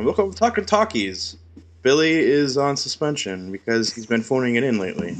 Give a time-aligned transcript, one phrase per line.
[0.00, 1.36] Hey there, folks, and welcome to Talking Talkies.
[1.82, 5.14] Billy is on suspension because he's been phoning it in lately.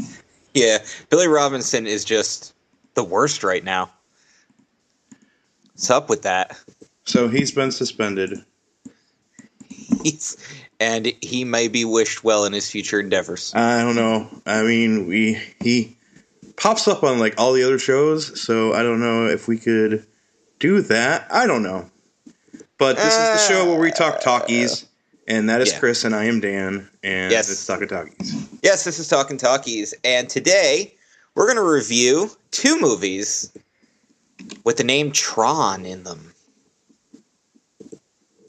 [0.54, 0.78] Yeah,
[1.10, 2.54] Billy Robinson is just
[2.94, 3.90] the worst right now.
[5.74, 6.58] What's up with that?
[7.04, 8.42] So he's been suspended.
[10.02, 10.38] He's,
[10.80, 13.54] and he may be wished well in his future endeavors.
[13.54, 14.30] I don't know.
[14.46, 15.94] I mean, we he
[16.56, 20.06] pops up on like all the other shows, so I don't know if we could
[20.58, 21.26] do that.
[21.30, 21.90] I don't know.
[22.80, 24.86] But this is the show where we talk talkies,
[25.28, 25.78] and that is Yeah.
[25.80, 27.50] Chris, and I am Dan, and Yes.
[27.50, 28.34] it's Talking Talkies.
[28.62, 30.94] Yes, this is Talking Talkies, and today
[31.34, 33.50] we're going to review two movies
[34.64, 36.32] with the name Tron in them.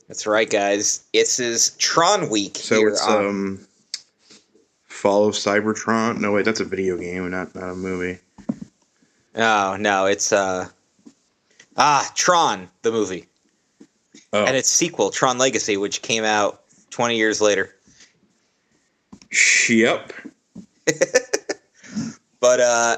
[0.07, 1.01] That's right, guys.
[1.13, 2.55] This is Tron Week.
[2.55, 3.67] So here it's on- um,
[4.87, 6.19] Fall of Cybertron.
[6.19, 8.19] No, wait, that's a video game, not not a movie.
[9.35, 10.69] oh no, it's uh
[11.75, 13.27] ah Tron the movie.
[14.33, 17.75] Oh, and its sequel, Tron Legacy, which came out 20 years later.
[19.69, 20.13] yep.
[22.41, 22.97] But uh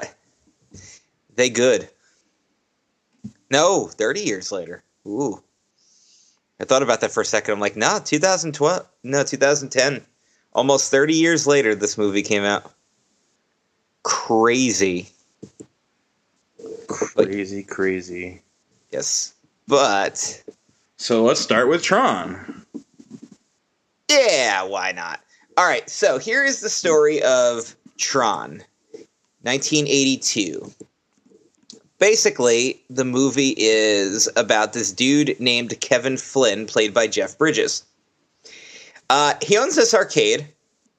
[1.36, 1.88] they good.
[3.50, 4.82] No, 30 years later.
[5.06, 5.40] Ooh.
[6.58, 7.52] I thought about that for a second.
[7.52, 8.86] I'm like, nah, 2012.
[9.02, 10.04] No, 2010.
[10.54, 12.72] Almost 30 years later this movie came out.
[14.02, 15.10] Crazy.
[16.88, 18.40] Crazy, crazy.
[18.90, 19.34] Yes.
[19.68, 20.42] But
[20.96, 22.64] So let's start with Tron.
[24.08, 25.20] Yeah, why not?
[25.56, 28.62] All right, so here is the story of Tron,
[29.42, 30.72] 1982.
[31.98, 37.84] Basically, the movie is about this dude named Kevin Flynn, played by Jeff Bridges.
[39.10, 40.46] Uh, he owns this arcade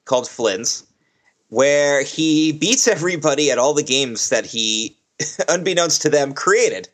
[0.04, 0.84] called Flynn's,
[1.48, 4.96] where he beats everybody at all the games that he,
[5.48, 6.88] unbeknownst to them, created,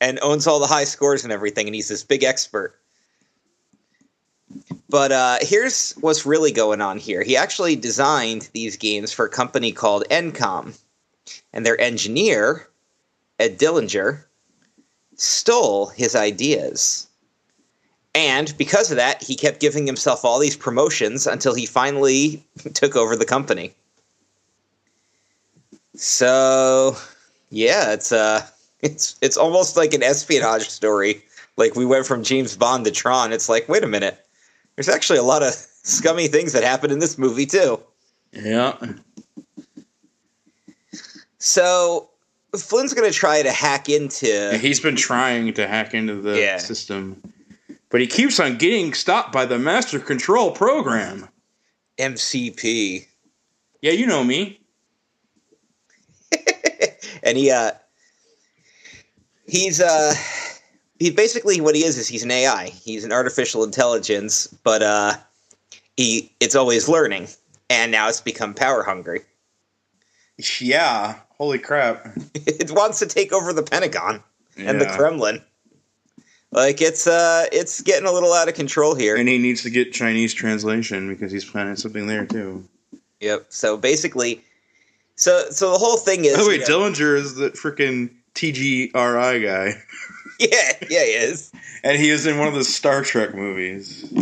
[0.00, 2.78] and owns all the high scores and everything, and he's this big expert.
[4.88, 7.22] But uh, here's what's really going on here.
[7.22, 10.78] He actually designed these games for a company called Encom,
[11.52, 12.68] and their engineer,
[13.40, 14.22] Ed Dillinger,
[15.16, 17.08] stole his ideas.
[18.14, 22.96] And because of that, he kept giving himself all these promotions until he finally took
[22.96, 23.74] over the company.
[25.94, 26.96] So,
[27.50, 28.46] yeah, it's uh,
[28.80, 31.22] it's it's almost like an espionage story.
[31.56, 33.32] Like we went from James Bond to Tron.
[33.32, 34.24] It's like, wait a minute,
[34.76, 37.80] there's actually a lot of scummy things that happen in this movie too.
[38.32, 38.76] Yeah.
[41.38, 42.08] So
[42.56, 44.56] Flynn's going to try to hack into.
[44.60, 46.58] He's been trying to hack into the Yeah.
[46.58, 47.22] system,
[47.90, 51.28] but he keeps on getting stopped by the Master Control Program.
[51.98, 53.06] MCP.
[53.80, 54.60] Yeah, you know me.
[57.22, 57.70] and he uh
[59.46, 60.14] he's uh
[60.98, 62.66] he basically what he is is he's an AI.
[62.66, 65.14] He's an artificial intelligence, but uh
[65.96, 67.28] he it's always learning
[67.70, 69.22] and now it's become power hungry.
[70.60, 71.16] Yeah.
[71.38, 72.16] Holy crap.
[72.34, 74.22] it wants to take over the Pentagon
[74.56, 75.42] and the Kremlin.
[76.52, 79.16] Like it's uh it's getting a little out of control here.
[79.16, 82.64] And he needs to get Chinese translation because he's planning something there too.
[83.20, 83.46] Yep.
[83.50, 84.42] So basically
[85.16, 89.42] so so the whole thing is Oh wait, you know- Dillinger is the freaking TGRI
[89.44, 89.82] guy,
[90.38, 91.50] Yeah, yeah, he is.
[91.82, 94.12] and he is in one of the Star Trek movies.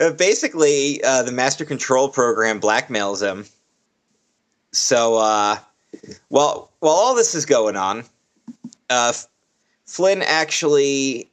[0.00, 3.44] Uh, basically, uh, the master control program blackmails him.
[4.72, 5.58] So, uh,
[6.28, 8.04] while while all this is going on,
[8.90, 9.12] uh,
[9.86, 11.28] Flynn actually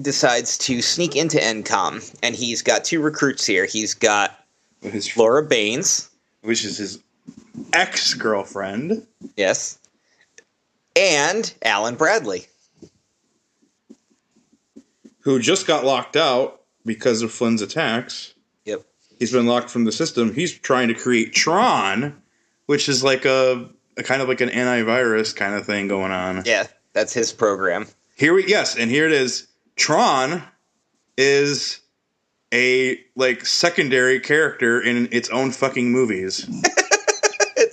[0.00, 3.66] decides to sneak into Encom, and he's got two recruits here.
[3.66, 4.44] He's got
[4.80, 6.08] his Lora Baines,
[6.42, 6.98] which is his
[7.72, 9.06] ex girlfriend.
[9.36, 9.78] yes,
[10.96, 12.46] and Alan Bradley.
[15.20, 18.34] who just got locked out because of Flynn's attacks.
[18.64, 18.82] Yep.
[19.18, 20.34] He's been locked from the system.
[20.34, 22.20] He's trying to create Tron,
[22.66, 26.42] which is like a, a kind of like an antivirus kind of thing going on.
[26.46, 27.86] Yeah, that's his program.
[28.16, 29.46] Here we yes, and here it is.
[29.76, 30.42] Tron
[31.18, 31.80] is
[32.52, 36.46] a like secondary character in its own fucking movies.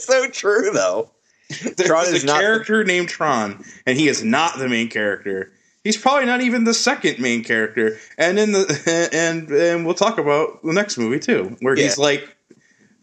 [0.07, 1.11] so true, though.
[1.49, 5.51] There's Tron a not- character named Tron, and he is not the main character.
[5.83, 7.97] He's probably not even the second main character.
[8.17, 12.27] And in the and and we'll talk about the next movie too, where he's like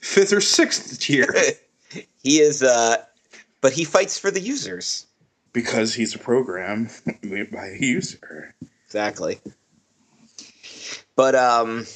[0.00, 1.34] fifth or sixth tier
[2.22, 2.96] he is, uh,
[3.62, 5.06] but he fights for the users.
[5.54, 6.90] because he's a program
[7.22, 8.54] made by a user.
[8.86, 9.40] Exactly.
[11.16, 11.86] But um,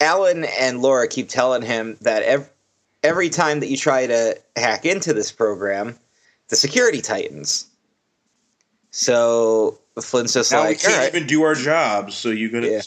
[0.00, 2.50] Alan and Lora keep telling him that ev-
[3.02, 5.98] every time that you try to hack into this program,
[6.48, 7.66] the security tightens.
[8.90, 11.14] So Flynn's just now we can't right.
[11.14, 12.82] even do our jobs, so you gotta Yeah.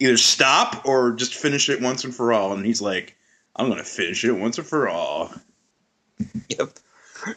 [0.00, 2.52] either stop or just finish it once and for all.
[2.52, 3.16] And he's like,
[3.56, 5.32] I'm gonna finish it once and for all.
[6.48, 6.70] Yep.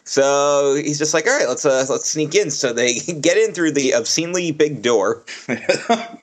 [0.03, 2.49] So he's just like, all right, let's uh, let's sneak in.
[2.51, 5.23] So they get in through the obscenely big door.
[5.47, 6.19] that,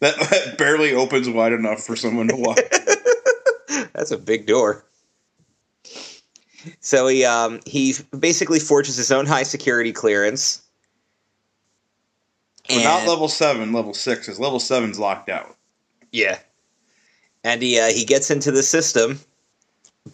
[0.00, 2.58] that barely opens wide enough for someone to walk.
[3.92, 4.84] That's a big door.
[6.80, 10.62] So he um, he basically forges his own high security clearance.
[12.68, 15.56] We're not level seven, level six, because level seven's locked out.
[16.12, 16.38] Yeah,
[17.44, 19.20] and he uh, he gets into the system,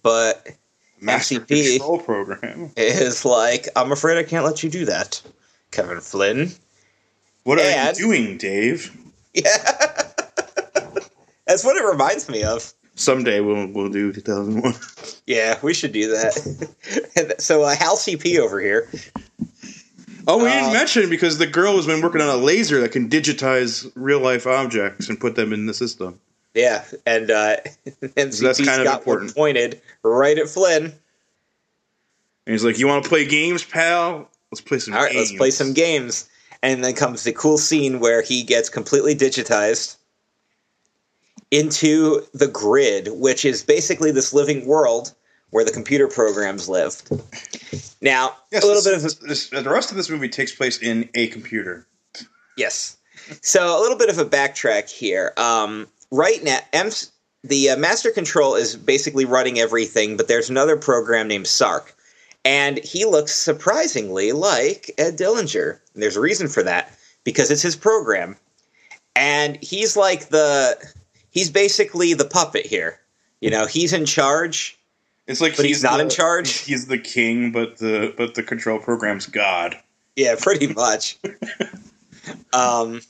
[0.02, 0.46] but
[1.00, 1.79] Master MCP.
[1.79, 2.70] control program.
[2.76, 5.20] is like, I'm afraid I can't let you do that,
[5.70, 6.50] Kevin Flynn.
[7.44, 8.97] What are you doing, Dave?
[9.37, 9.49] Yeah,
[11.44, 12.73] that's what it reminds me of.
[12.94, 14.75] Someday we'll we'll do 2001.
[15.26, 17.35] Yeah, we should do that.
[17.38, 18.88] so uh, Hal CP over here.
[20.26, 22.93] Oh, we Uh, didn't mention because the girl has been working on a laser that
[22.93, 26.21] can digitize real life objects and put them in the system.
[26.55, 27.56] Yeah, and uh,
[28.03, 29.35] MCP's that's kind of got important.
[29.35, 30.85] pointed right at Flynn.
[32.47, 34.31] And he's like, "You want to play games, pal?
[34.53, 36.29] Let's play some All right, games." let's play some games.
[36.62, 39.97] And then comes the cool scene where he gets completely digitized
[41.54, 45.12] into the grid, which is basically this living world
[45.50, 47.00] where the computer programs live.
[48.00, 50.52] Now, Yes, a little this- bit of a, this, the rest of this movie takes
[50.54, 51.86] place in a computer.
[52.56, 52.96] yes.
[53.40, 55.32] So a little bit of a backtrack here.
[55.36, 57.12] Um, right now, M's,
[57.44, 61.94] the uh, master control is basically running everything, but there's another program named Sark,
[62.44, 65.78] and he looks surprisingly like Ed Dillinger.
[65.94, 66.92] And there's a reason for that
[67.22, 68.36] because it's his program,
[69.16, 70.76] and he's like the
[71.34, 72.98] he's basically the puppet here.
[73.42, 74.78] You know, he's in charge.
[75.26, 76.50] It's like But he's not the- in charge?
[76.64, 79.76] He's the king, but the but the control program's God.
[80.16, 81.19] Yeah, pretty much.
[82.52, 83.00] um,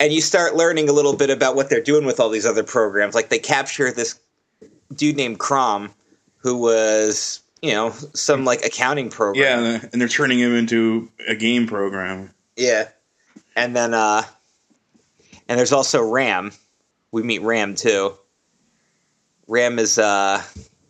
[0.00, 2.62] and you start learning a little bit about what they're doing with all these other
[2.62, 3.14] programs.
[3.14, 4.18] Like they capture this
[4.94, 5.92] dude named Crom,
[6.36, 9.64] who was you know some like accounting program.
[9.64, 12.30] Yeah, and they're turning him into a game program.
[12.56, 12.88] yeah.
[13.56, 14.22] And then uh,
[15.48, 16.52] and there's also Ram.
[17.12, 18.16] We meet Ram too.
[19.46, 20.42] Ram is uh,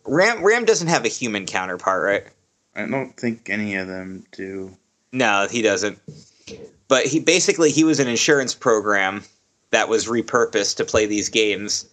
[0.05, 0.43] Ram.
[0.43, 2.27] Ram doesn't have a human counterpart, right?
[2.75, 4.75] I don't think any of them do.
[5.11, 5.99] No, he doesn't.
[6.87, 9.23] But he basically he was an insurance program
[9.71, 11.87] that was repurposed to play these games.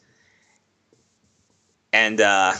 [1.92, 2.54] And uh,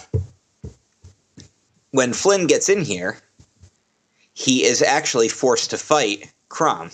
[1.90, 3.18] when Flynn gets in here,
[4.32, 6.90] he is actually forced to fight Crom.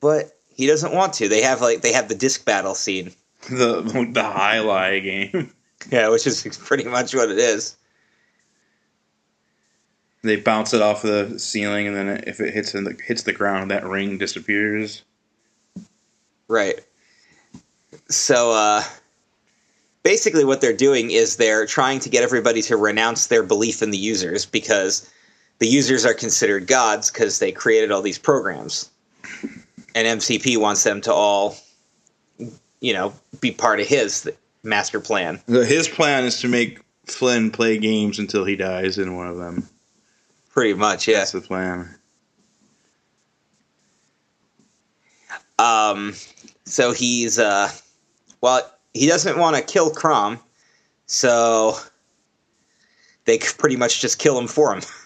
[0.00, 1.28] But he doesn't want to.
[1.28, 3.12] They have like they have the disc battle scene.
[3.50, 5.50] The the jai alai game.
[5.92, 7.76] Yeah, which is pretty much what it is.
[10.22, 13.34] They bounce it off the ceiling, and then if it hits in the, hits the
[13.34, 15.02] ground, that ring disappears.
[16.48, 16.80] Right.
[18.08, 18.82] So uh
[20.04, 23.90] basically what they're doing is they're trying to get everybody to renounce their belief in
[23.90, 25.10] the users because
[25.58, 28.90] the users are considered gods because they created all these programs.
[29.94, 31.56] And MCP wants them to all
[32.84, 34.30] you know, be part of his
[34.62, 35.40] master plan.
[35.46, 39.66] His plan is to make Flynn play games until he dies in one of them.
[40.50, 41.20] Pretty much, yeah.
[41.20, 41.94] That's the plan.
[45.58, 46.12] Um,
[46.64, 47.70] so he's uh,
[48.42, 50.38] well, he doesn't want to kill Crom,
[51.06, 51.78] so
[53.24, 54.82] they pretty much just kill him for him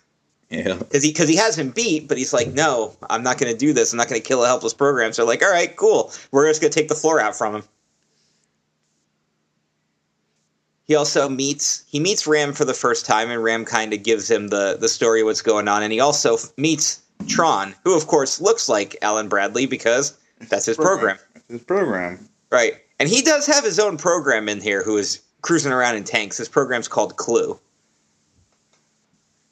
[0.51, 0.77] Yeah.
[0.79, 3.59] because he because he has him beat, but he's like, no, I'm not going to
[3.59, 3.93] do this.
[3.93, 5.13] I'm not going to kill a helpless program.
[5.13, 7.57] So they're like, all right, cool, we're just going to take the floor out from
[7.57, 7.63] him.
[10.87, 14.31] He also meets he meets Ram for the first time, and Ram kind of gives
[14.31, 17.95] him the the story of what's going on, and he also f- meets Tron, who
[17.95, 20.17] of course looks like Alan Bradley because
[20.49, 21.19] that's his program.
[21.51, 22.27] His program.
[22.51, 22.75] Right.
[22.99, 26.39] And he does have his own program in here who is cruising around in tanks.
[26.39, 27.59] His program's called Clu.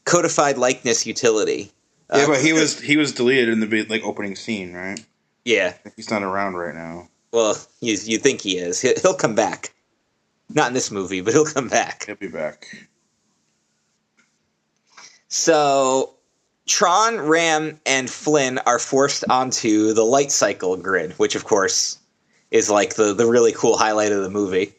[0.06, 1.70] Codified likeness utility.
[2.14, 5.04] Yeah, Uh, but he was he was deleted in the like opening scene, right?
[5.44, 5.74] Yeah.
[5.96, 7.08] He's not around right now.
[7.32, 8.80] Well, you, you think he is.
[8.80, 9.74] He- He'll come back.
[10.48, 12.06] Not in this movie, but he'll come back.
[12.06, 12.66] He'll be back.
[15.28, 16.14] So,
[16.66, 21.98] Tron, Ram, and Flynn are forced onto the light cycle grid, which, of course,
[22.50, 24.72] is like the, the really cool highlight of the movie.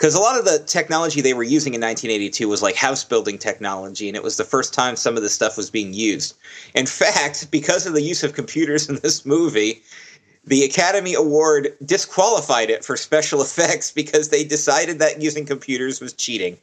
[0.00, 3.36] Because a lot of the technology they were using in 1982 was like house building
[3.36, 6.38] technology, and it was the first time some of this stuff was being used.
[6.74, 9.82] In fact, because of the use of computers in this movie,
[10.46, 16.14] the Academy Award disqualified it for special effects because they decided that using computers was
[16.14, 16.56] cheating.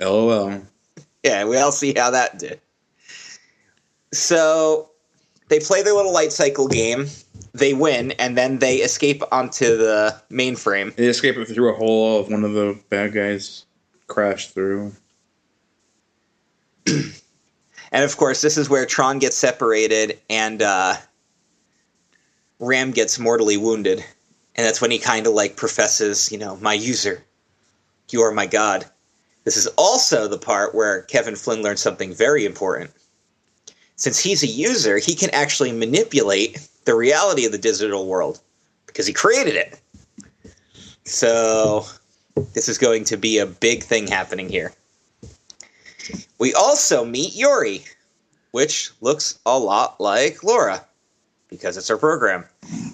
[0.00, 0.62] LOL.
[1.22, 2.60] Yeah, we all see how that did.
[4.12, 4.89] So
[5.50, 7.08] they play their little light cycle game.
[7.52, 10.94] They win, and then they escape onto the mainframe.
[10.94, 13.66] They escape through a hole of one of the bad guys
[14.06, 14.92] crashed through.
[17.92, 20.94] And of course, this is where Tron gets separated and uh,
[22.60, 24.04] Ram gets mortally wounded.
[24.54, 27.24] And that's when he kind of like professes, you know, my user,
[28.10, 28.86] you are my god.
[29.42, 32.92] This is also the part where Kevin Flynn learns something very important.
[34.00, 38.40] Since he's a user, he can actually manipulate the reality of the digital world
[38.86, 39.78] because he created it.
[41.04, 41.84] So,
[42.54, 44.72] this is going to be a big thing happening here.
[46.38, 47.84] We also meet Yori,
[48.52, 50.82] which looks a lot like Lora
[51.50, 52.46] because it's her program.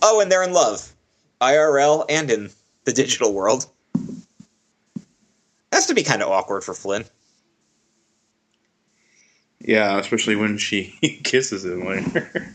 [0.03, 0.93] Oh, and they're in love,
[1.41, 2.51] IRL and in
[2.85, 3.67] the digital world.
[5.71, 7.05] Has to be kind of awkward for Flynn.
[9.61, 12.53] Yeah, especially when she kisses him later.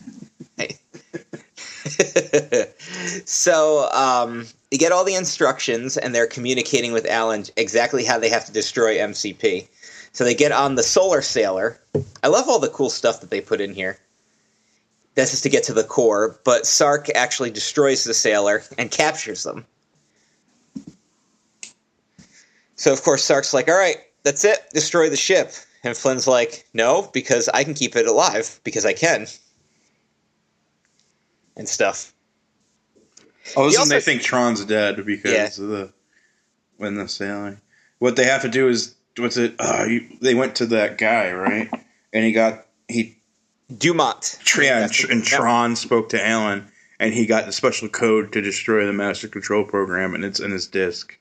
[3.26, 8.30] so um, you get all the instructions, and they're communicating with Alan exactly how they
[8.30, 9.68] have to destroy MCP.
[10.14, 11.80] So they get on the Solar Sailer.
[12.24, 13.98] I love all the cool stuff that they put in here.
[15.16, 19.44] This is to get to the core, but Sark actually destroys the sailor and captures
[19.44, 19.66] them.
[22.76, 24.60] So of course Sark's like, "All right, that's it.
[24.74, 28.94] Destroy the ship." And Flynn's like, "No, because I can keep it alive because I
[28.94, 29.28] can."
[31.58, 32.14] And stuff.
[33.58, 35.46] Oh, this is they think Tron's dead because Yeah.
[35.46, 35.94] of the
[36.78, 37.60] when the sailing.
[38.00, 39.56] What they have to do is what's it?
[39.60, 41.70] Uh, you, they went to that guy right,
[42.14, 43.18] and he got he
[43.76, 44.38] Dumont.
[44.58, 45.24] yeah, and, and.
[45.24, 46.68] Tron spoke to Alan,
[47.00, 50.52] and he got the special code to destroy the master control program, and it's in
[50.52, 51.18] his disk,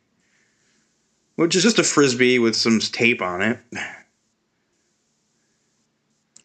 [1.37, 3.59] which is just a frisbee with some tape on it.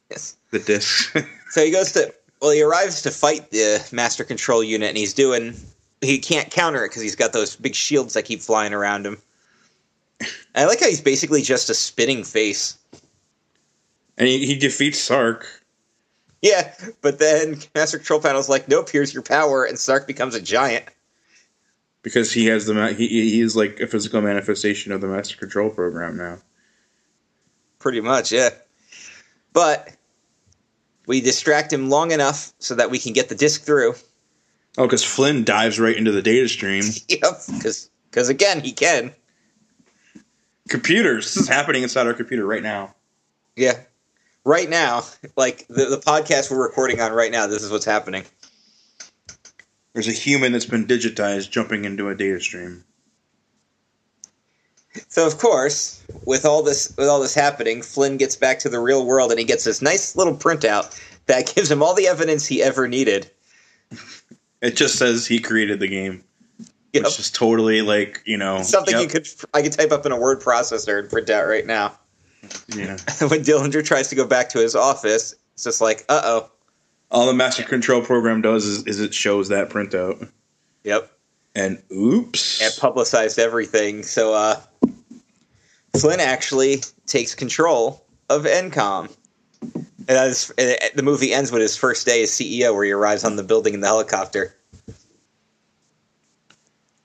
[0.09, 0.35] Yes.
[0.51, 1.15] The disc.
[1.51, 5.13] So he goes to well, he arrives to fight the master control unit, and he's
[5.13, 5.55] doing
[6.01, 9.17] he can't counter it because he's got those big shields that keep flying around him.
[10.53, 12.77] I like how he's basically just a spinning face.
[14.17, 15.47] and he, he defeats Sark.
[16.41, 20.41] Yeah, but then Master Control Panel's like, nope, here's your power, and Sark becomes a
[20.41, 20.85] giant.
[22.01, 25.37] Because he has the ma- he he is like a physical manifestation of the master
[25.37, 26.37] control program now.
[27.79, 28.49] Pretty much, yeah.
[29.55, 29.89] But
[31.07, 33.95] we distract him long enough so that we can get the disc through.
[34.77, 36.83] Oh, because Flynn dives right into the data stream.
[37.07, 39.13] Yep, because again, he can.
[40.67, 41.33] Computers.
[41.33, 42.95] This is happening inside our computer right now.
[43.55, 43.79] Yeah.
[44.43, 45.03] Right now,
[45.37, 48.25] like the, the podcast we're recording on right now, this is what's happening.
[49.93, 52.83] There's a human that's been digitized jumping into a data stream.
[55.07, 58.79] So of course, with all this with all this happening, Flynn gets back to the
[58.79, 62.45] real world and he gets this nice little printout that gives him all the evidence
[62.45, 63.29] he ever needed.
[64.61, 66.23] It just says he created the game,
[66.93, 67.03] Yep.
[67.03, 70.11] which is totally like you know Something yep, you could I could type up in
[70.11, 71.97] a word processor and print out right now.
[72.69, 72.97] Yeah.
[73.27, 76.51] when Dillinger tries to go back to his office, it's just like, uh oh.
[77.11, 80.29] All the master control program does is, is it shows that printout,
[80.83, 81.11] Yep.
[81.53, 84.03] and oops, And publicized everything.
[84.03, 84.59] So uh
[85.99, 89.09] Flynn actually takes control of Encom.
[90.07, 92.91] And that is, and the movie ends with his first day as CEO, where he
[92.91, 94.55] arrives on the building in the helicopter.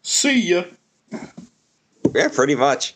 [0.03, 0.65] see ya.
[2.15, 2.95] Yeah, pretty much.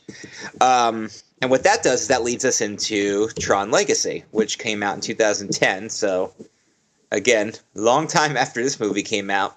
[0.60, 1.08] Um,
[1.40, 5.00] and what that does is that leads us into Tron Legacy, which came out in
[5.00, 5.90] 2010.
[5.90, 6.32] So,
[7.12, 9.56] again, long time after this movie came out.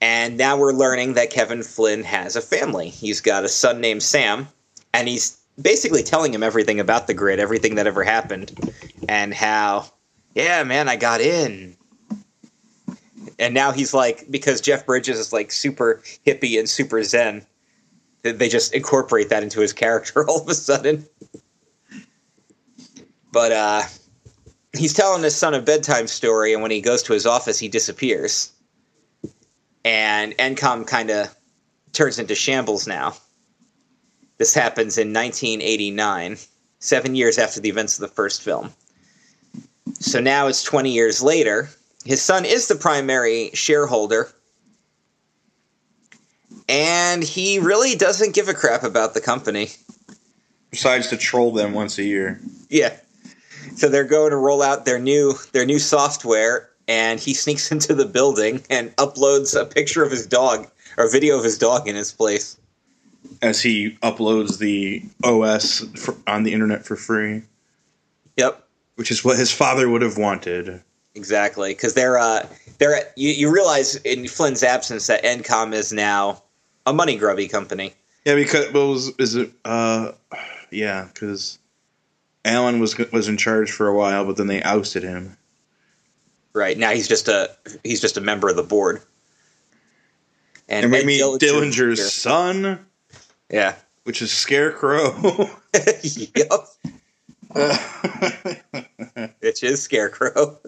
[0.00, 2.88] And now we're learning that Kevin Flynn has a family.
[2.88, 4.48] He's got a son named Sam,
[4.94, 8.52] and he's basically telling him everything about the grid, everything that ever happened,
[9.08, 9.86] and how,
[10.34, 11.76] yeah, man, I got in.
[13.38, 17.44] And now he's like, because Jeff Bridges is like super hippie and super zen,
[18.22, 21.06] they just incorporate that into his character all of a sudden.
[23.30, 23.82] But uh,
[24.76, 27.68] he's telling his son a bedtime story, and when he goes to his office, he
[27.68, 28.52] disappears.
[29.84, 31.34] And Encom kind of
[31.92, 33.14] turns into shambles now.
[34.38, 36.38] This happens in 1989,
[36.78, 38.72] seven years after the events of the first film.
[40.00, 41.68] So now it's 20 years later.
[42.04, 44.32] His son is the primary shareholder,
[46.68, 49.70] and he really doesn't give a crap about the company.
[50.70, 52.40] Besides to troll them once a year.
[52.68, 52.94] Yeah.
[53.76, 57.94] So they're going to roll out their new their new software and he sneaks into
[57.94, 61.88] the building and uploads a picture of his dog or a video of his dog
[61.88, 62.56] in his place.
[63.42, 67.42] As he uploads the OS for, on the internet for free,
[68.36, 68.64] Yep.
[68.96, 70.82] which is what his father would have wanted.
[71.14, 71.70] exactly.
[71.72, 72.46] Because they're uh,
[72.78, 76.42] they're you, you realize in Flynn's absence that Encom is now
[76.86, 77.92] a money grubby company.
[78.24, 79.50] Yeah, because what was is it?
[79.64, 80.12] Uh,
[80.70, 81.58] yeah, because
[82.44, 85.36] Alan was was in charge for a while, but then they ousted him.
[86.54, 87.50] Right now, he's just a
[87.84, 89.00] he's just a member of the board.
[90.68, 92.84] And, we Ed meet Dillinger- Dillinger's son,
[93.50, 93.74] Yeah.
[94.04, 95.14] which is Scarecrow.
[96.02, 96.50] yep.
[99.40, 100.58] Which is Scarecrow.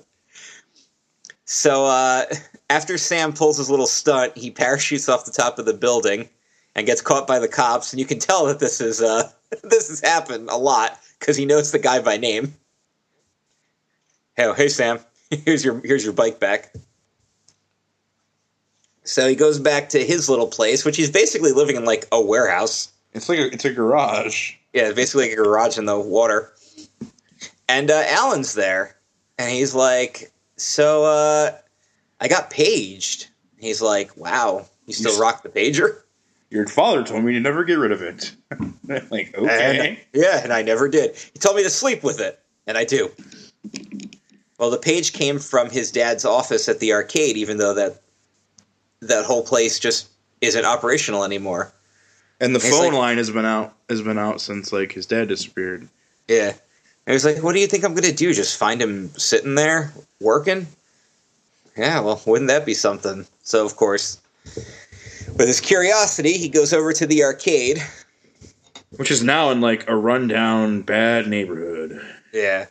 [1.44, 2.24] So uh,
[2.70, 6.28] after Sam pulls his little stunt, he parachutes off the top of the building
[6.74, 7.92] and gets caught by the cops.
[7.92, 9.30] And you can tell that this is uh,
[9.62, 12.54] this has happened a lot because he knows the guy by name.
[14.36, 16.72] Hey, hey Sam, here's your here's your bike back.
[19.10, 22.20] So he goes back to his little place, which he's basically living in like a
[22.20, 22.92] warehouse.
[23.12, 24.52] it's like a, it's a garage.
[24.72, 26.52] Yeah, basically like a garage in the water.
[27.68, 28.94] And uh, Alan's there,
[29.36, 31.50] and he's like, "So, uh,
[32.20, 33.26] I got paged."
[33.58, 36.02] He's like, "Wow, you still rock the pager?"
[36.50, 38.32] Your father told me to never get rid of it.
[39.10, 39.88] like okay.
[39.88, 41.16] And, yeah, and I never did.
[41.16, 42.38] He told me to sleep with it,
[42.68, 43.10] and I do.
[44.60, 48.00] Well, the page came from his dad's office at the arcade, even though that
[49.02, 50.08] that whole place just
[50.40, 51.72] isn't operational anymore.
[52.40, 55.06] And the It's phone like- line has been out has been out since like his
[55.06, 55.88] dad disappeared.
[56.28, 56.52] Yeah.
[57.06, 58.32] And he's like, what do you think I'm going to do?
[58.32, 60.66] Just find him sitting there working?
[61.76, 63.26] Yeah, well, wouldn't that be something?
[63.42, 64.18] So, of course,
[65.36, 67.82] with his curiosity, he goes over to the arcade.
[68.96, 72.00] Which is now in like a rundown bad neighborhood.
[72.32, 72.66] Yeah.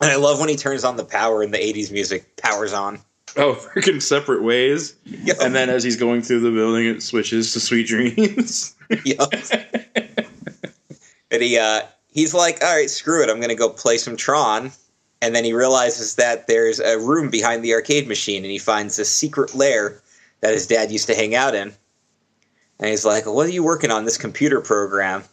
[0.00, 3.00] And I love when he turns on the power and the 80s music powers on.
[3.36, 4.94] Oh, freaking separate ways.
[5.04, 5.38] Yup.
[5.40, 8.74] And then as he's going through the building, it switches to Sweet Dreams.
[9.04, 9.32] Yup.
[11.30, 13.30] and he, uh, he's like, all right, screw it.
[13.30, 14.70] I'm going to go play some Tron.
[15.22, 18.98] And then he realizes that there's a room behind the arcade machine, and he finds
[18.98, 20.02] a secret lair
[20.40, 21.72] that his dad used to hang out in.
[22.78, 24.04] And he's like, "What are you working on?
[24.04, 25.24] This computer program?"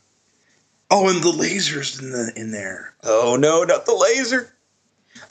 [0.91, 2.93] oh, and the lasers in the in there.
[3.03, 4.53] Oh no, not the laser!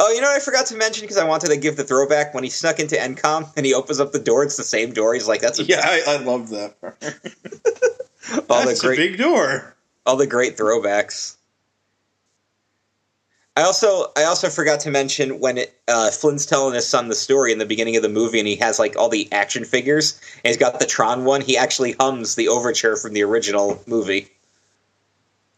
[0.03, 2.33] Oh, you know what I forgot to mention because I wanted to give the throwback
[2.33, 4.43] when he snuck into Encom and he opens up the door.
[4.43, 5.13] It's the same door.
[5.13, 6.97] He's like, "That's a, Yeah, I, I love that part.
[8.51, 9.77] all the That's great, a big door.
[10.07, 11.37] all the great throwbacks."
[13.59, 17.15] I also I also forgot to mention when it, uh, Flynn's telling his son the
[17.15, 20.19] story in the beginning of the movie, and he has like all the action figures,
[20.37, 21.43] and he's got the Tron one.
[21.43, 24.29] He actually hums the overture from the original movie.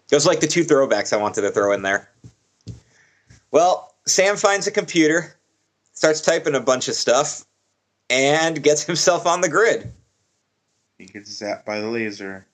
[0.09, 2.11] Those are like the two throwbacks I wanted to throw in there.
[3.52, 5.36] Well, Sam finds a computer,
[5.92, 7.44] starts typing a bunch of stuff,
[8.10, 9.92] and gets himself on the grid.
[10.98, 12.46] He gets zapped by the laser.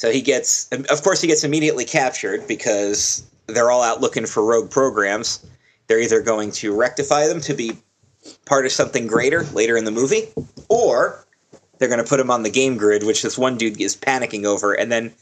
[0.00, 4.42] So he gets, of course, he gets immediately captured because they're all out looking for
[4.42, 5.44] rogue programs.
[5.88, 7.72] They're either going to rectify them to be
[8.46, 10.30] part of something greater later in the movie,
[10.70, 11.26] or
[11.76, 14.46] they're going to put him on the game grid, which this one dude is panicking
[14.46, 15.12] over, and then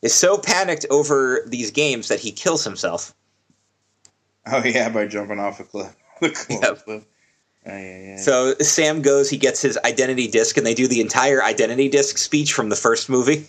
[0.00, 3.14] is so panicked over these games that he kills himself.
[4.46, 5.94] Oh yeah, by jumping off a cliff.
[6.20, 6.82] The cliff.
[6.86, 7.02] Yep.
[7.66, 8.16] Oh, yeah, yeah.
[8.16, 12.16] So Sam goes, he gets his identity disc, and they do the entire identity disc
[12.16, 13.48] speech from the first movie.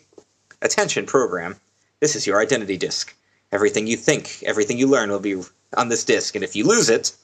[0.62, 1.56] Attention, program.
[2.02, 3.16] This is your identity disc.
[3.54, 5.42] Everything you think, everything you learn will be
[5.78, 7.16] on this disc, and if you lose it,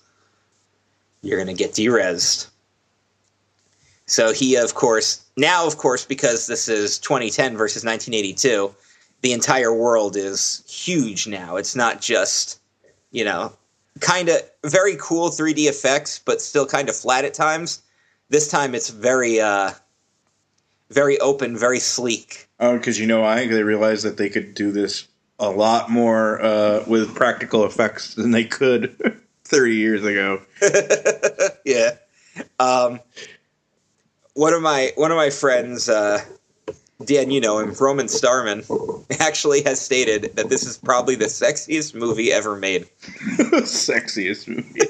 [1.23, 2.47] you're going to get derezzed.
[4.05, 8.73] So he, of course, now, of course, because this is 2010 versus 1982,
[9.21, 11.55] the entire world is huge now.
[11.55, 12.59] It's not just,
[13.11, 13.53] you know,
[13.99, 17.81] kind of very cool 3D effects, but still kind of flat at times.
[18.29, 19.71] This time it's very, uh,
[20.89, 22.47] very open, very sleek.
[22.59, 23.47] Oh, because you know why?
[23.47, 25.07] They realized that they could do this
[25.39, 30.41] a lot more uh, with practical effects than they could 30 years ago.
[31.65, 31.91] yeah.
[32.59, 32.99] Um,
[34.33, 36.23] one of my one of my friends, uh,
[37.05, 38.63] Dan, you know him, Roman Starman,
[39.19, 42.87] actually has stated that this is probably the sexiest movie ever made.
[43.01, 44.81] Sexiest movie.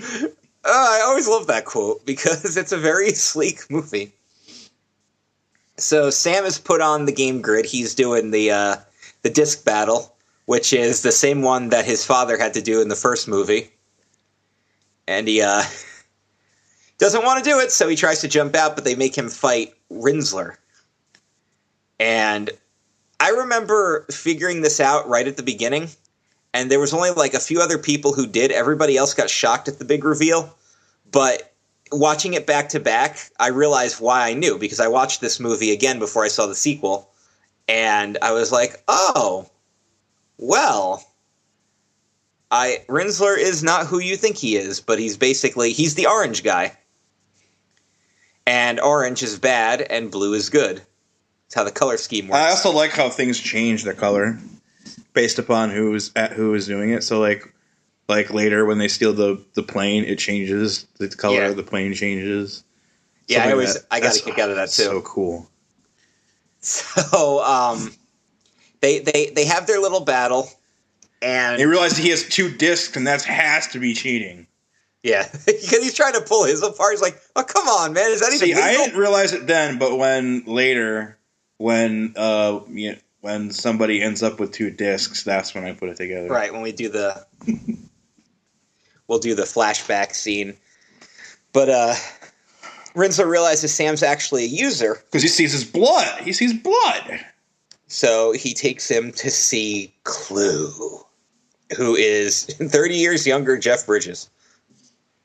[0.00, 0.28] Uh,
[0.64, 4.12] I always love that quote because it's a very sleek movie.
[5.76, 7.66] So Sam is put on the game grid.
[7.66, 8.76] He's doing the uh,
[9.22, 10.14] the disc battle,
[10.46, 13.70] which is the same one that his father had to do in the first movie,
[15.08, 15.62] and he uh,
[16.98, 17.72] doesn't want to do it.
[17.72, 20.56] So he tries to jump out, but they make him fight Rinzler.
[22.00, 22.50] And
[23.20, 25.88] I remember figuring this out right at the beginning
[26.54, 28.52] and there was only like a few other people who did.
[28.52, 30.54] Everybody else got shocked at the big reveal.
[31.10, 31.52] But
[31.90, 35.72] watching it back to back, I realized why I knew because I watched this movie
[35.72, 37.10] again before I saw the sequel,
[37.68, 39.48] and I was like, "Oh,
[40.38, 41.04] well,
[42.50, 46.42] I Rinzler is not who you think he is, but he's basically he's the orange
[46.42, 46.76] guy.
[48.46, 50.76] And orange is bad and blue is good.
[50.78, 52.38] That's how the color scheme works.
[52.40, 54.38] I also like how things change their color
[55.12, 57.02] based upon who's at who is doing it.
[57.04, 57.52] So like
[58.08, 61.48] like later when they steal the the plane, it changes the color Yeah.
[61.48, 62.64] of the plane changes.
[63.28, 63.84] yeah, Something I always that.
[63.90, 64.82] I got a kick out of that too.
[64.82, 65.48] So cool.
[66.60, 67.92] So um,
[68.80, 70.48] they they they have their little battle,
[71.20, 74.46] and He realized he has two discs, and that has to be cheating.
[75.02, 76.92] Yeah, because he's trying to pull his apart.
[76.92, 78.10] He's like, "Oh, come on, man!
[78.10, 81.18] Is that even See, I legal?" didn't realize it then, but when later,
[81.58, 85.96] when uh, you when somebody ends up with two discs, that's when I put it
[85.96, 86.28] together.
[86.28, 87.24] Right when we do the,
[89.08, 90.56] we'll do the flashback scene,
[91.52, 91.94] but uh,
[92.94, 96.20] Rinzler realizes Sam's actually a user, Because he sees his blood.
[96.22, 97.20] He sees blood.
[97.88, 101.00] so he takes him to see Clu,
[101.76, 104.28] who is 30 years younger Jeff Bridges.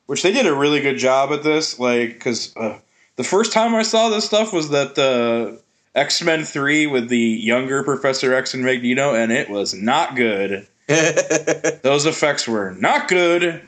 [0.08, 1.80] Which they did a really good job at this.
[1.80, 2.80] Like, because uh,
[3.16, 5.62] the first time I saw this stuff was that uh,
[5.94, 10.68] X Men 3 with the younger Professor X and Magneto, and it was not good.
[10.88, 13.62] Those effects were not good.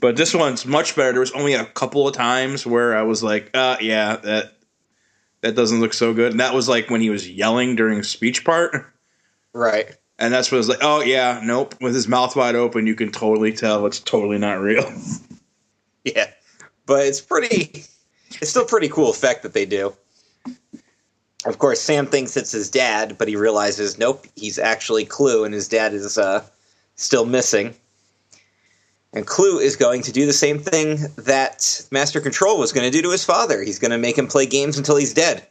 [0.00, 1.12] But this one's much better.
[1.12, 4.54] There was only a couple of times where I was like, uh, yeah, that
[5.42, 6.32] that doesn't look so good.
[6.32, 8.86] And that was like when he was yelling during speech part.
[9.52, 9.96] right.
[10.18, 11.74] And that's when it was like, oh yeah, nope.
[11.80, 14.84] With his mouth wide open, you can totally tell it's totally not real.
[16.04, 16.30] Yeah,
[16.86, 17.84] but it's pretty.
[18.40, 19.94] It's still pretty cool effect that they do.
[21.44, 25.52] Of course, Sam thinks it's his dad, but he realizes nope, he's actually Clu, and
[25.52, 26.42] his dad is uh,
[26.96, 27.74] still missing.
[29.12, 32.96] And Clu is going to do the same thing that Master Control was going to
[32.96, 33.62] do to his father.
[33.62, 35.46] He's going to make him play games until he's dead.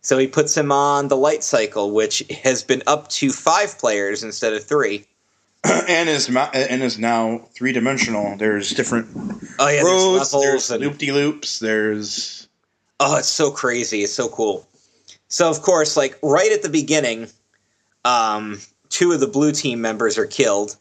[0.00, 4.22] So he puts him on the light cycle, which has been up to five players
[4.22, 5.04] instead of three.
[5.88, 8.36] and is ma- and is now three dimensional.
[8.36, 9.08] There's different
[9.58, 10.30] Oh yeah, roads.
[10.30, 11.58] there's There's and loop de loops.
[11.58, 12.48] There's
[13.00, 14.02] Oh, it's so crazy.
[14.02, 14.66] It's so cool.
[15.28, 17.28] So of course, like right at the beginning,
[18.04, 20.76] um, two of the blue team members are killed.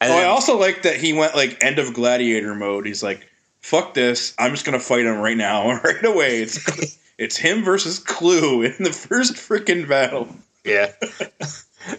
[0.00, 2.86] And Oh, I also like that he went like end of gladiator mode.
[2.86, 3.28] He's like,
[3.60, 4.34] "Fuck this!
[4.38, 8.74] I'm just gonna fight him right now, right away." It's it's him versus Clu in
[8.80, 10.28] the first freaking battle.
[10.64, 10.92] yeah.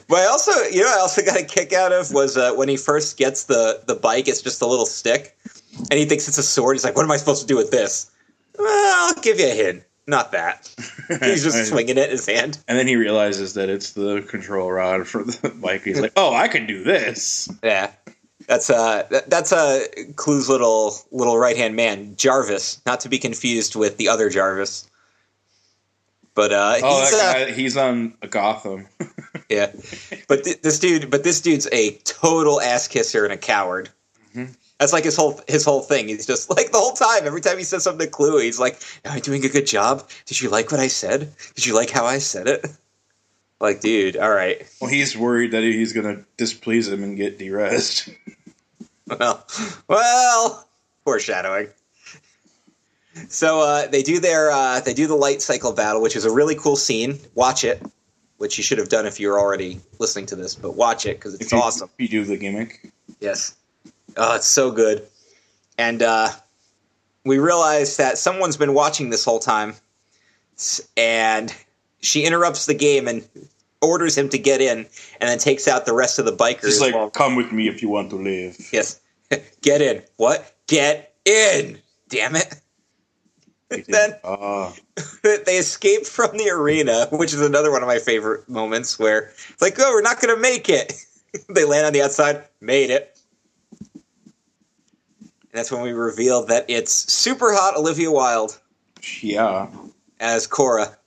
[0.07, 2.69] but I also, you know, I also got a kick out of was uh, when
[2.69, 4.27] he first gets the the bike.
[4.27, 5.37] It's just a little stick,
[5.89, 6.75] and he thinks it's a sword.
[6.75, 8.09] He's like, "What am I supposed to do with this?"
[8.57, 9.83] Well, I'll give you a hint.
[10.05, 10.73] Not that.
[11.21, 12.59] He's just swinging it in his hand.
[12.67, 15.83] And then he realizes that it's the control rod for the bike.
[15.83, 17.91] He's like, "Oh, I can do this." Yeah.
[18.47, 19.85] That's uh that, that's uh
[20.17, 24.89] Clu's little little right hand man, Jarvis, not to be confused with the other Jarvis.
[26.35, 28.87] But uh Oh, he's uh, guy, he's on Gotham.
[29.49, 29.71] yeah.
[30.27, 33.89] But th- this dude but this dude's a total ass kisser and a coward.
[34.35, 34.55] Mhm.
[34.79, 36.07] That's like his whole his whole thing.
[36.07, 37.25] He's just like the whole time.
[37.25, 40.09] Every time he says something to Clu, he's like, "Am I doing a good job?
[40.25, 41.31] Did you like what I said?
[41.55, 42.65] Did you like how I said it?"
[43.61, 44.61] Like, dude, all right.
[44.81, 48.13] Well, he's worried that he's gonna displease him and get derezzed.
[49.07, 49.45] Well,
[49.87, 50.67] well,
[51.05, 51.67] foreshadowing.
[53.29, 56.31] So uh, they do their uh, they do the light cycle battle, which is a
[56.31, 57.19] really cool scene.
[57.35, 57.81] Watch it,
[58.37, 61.35] which you should have done if you're already listening to this, but watch it because
[61.35, 61.89] it's you- awesome.
[61.97, 62.91] You do the gimmick.
[63.19, 63.55] Yes,
[64.17, 65.05] oh, it's so good.
[65.77, 66.29] And uh,
[67.25, 69.75] we realize that someone's been watching this whole time,
[70.97, 71.53] and
[72.01, 73.27] she interrupts the game and
[73.81, 76.65] orders him to get in, and then takes out the rest of the bikers.
[76.65, 78.99] He's like, while- "Come with me if you want to live." Yes.
[79.61, 80.03] Get in.
[80.17, 80.53] What?
[80.67, 81.79] Get in.
[82.09, 82.55] Damn it.
[83.69, 84.73] Then Ah.
[85.23, 89.61] they escape from the arena, which is another one of my favorite moments where it's
[89.61, 90.93] like, oh, we're not going to make it.
[91.49, 93.17] they land on the outside, made it.
[93.91, 98.59] And that's when we reveal that it's super hot Olivia Wilde
[99.21, 99.67] yeah.
[100.19, 100.97] as Quorra.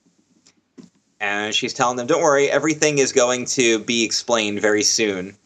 [1.19, 5.37] And she's telling them, don't worry, everything is going to be explained very soon.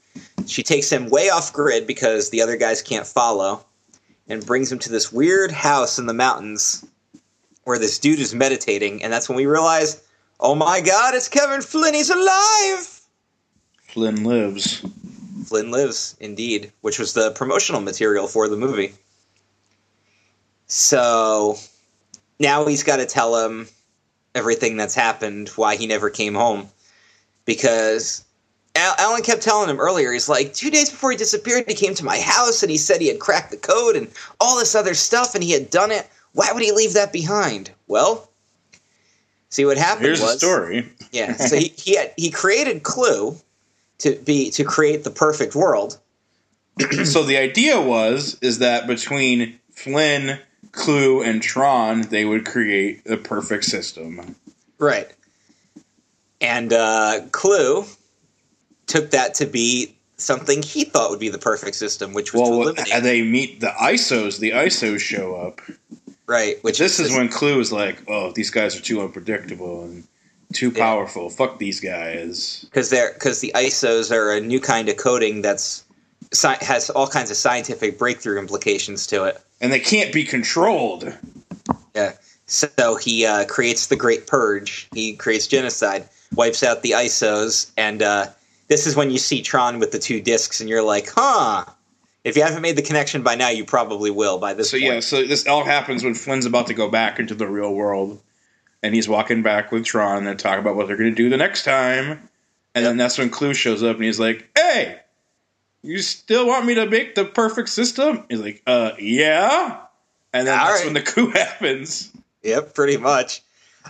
[0.47, 3.65] She takes him way off grid because the other guys can't follow
[4.29, 6.85] and brings him to this weird house in the mountains
[7.65, 9.03] where this dude is meditating.
[9.03, 10.03] And that's when we realize,
[10.41, 13.01] oh my god, it's Kevin Flynn, he's alive!
[13.89, 14.85] Flynn lives.
[15.47, 18.95] Flynn lives, indeed, which was the promotional material for the movie.
[20.67, 21.57] So
[22.39, 23.69] now he's got to tell him
[24.35, 26.69] everything that's happened, why he never came home.
[27.45, 28.25] Because
[28.77, 32.05] Alan kept telling him earlier, he's like, two days before he disappeared, he came to
[32.05, 34.09] my house and he said he had cracked the code and
[34.41, 36.09] all this other stuff and he had done it.
[36.33, 37.71] Why would he leave that behind?
[37.89, 38.29] Well,
[39.49, 40.89] see what happened Here's was the story.
[41.13, 41.37] yeah.
[41.39, 43.37] So he he, had, he created Clu
[43.99, 45.99] to be to create the perfect world,
[47.05, 50.39] so the idea was is that between Flynn,
[50.73, 54.37] Clu, and Tron, they would create the perfect system.
[54.79, 55.09] Right.
[56.41, 57.85] And uh, Clu
[58.87, 62.49] took that to be something he thought would be the perfect system, which was to
[62.51, 62.95] Well, eliminate.
[62.95, 64.39] and they meet the ISOs.
[64.39, 65.61] The ISOs show up.
[66.31, 66.63] Right.
[66.63, 70.05] Which This is when Clu is like, "Oh, these guys are too unpredictable and
[70.53, 70.85] too Yeah.
[70.85, 71.29] powerful.
[71.29, 75.83] Fuck these guys." because they're because the ISOs are a new kind of coding that's
[76.61, 79.41] has all kinds of scientific breakthrough implications to it.
[79.61, 81.13] And they can't be controlled.
[81.97, 82.13] Yeah.
[82.47, 84.87] So he uh, creates the Great Purge.
[84.95, 88.27] He creates genocide, wipes out the ISOs, and uh,
[88.69, 91.65] this is when you see Tron with the two discs, and you're like, huh.
[92.25, 94.83] If you haven't made the connection by now, you probably will by this point.
[94.83, 94.95] So point.
[94.95, 98.21] yeah, so this all happens when Flynn's about to go back into the real world,
[98.83, 101.31] and he's walking back with Tron, and they talk about what they're going to do
[101.31, 102.29] the next time,
[102.75, 105.01] and then that's when Clu shows up, and he's like, "Hey,
[105.83, 109.79] you still want me to make the perfect system?" He's like, "Uh, yeah."
[110.33, 110.85] And then All that's right.
[110.87, 112.13] when the coup happens.
[112.43, 113.43] Yep, pretty much.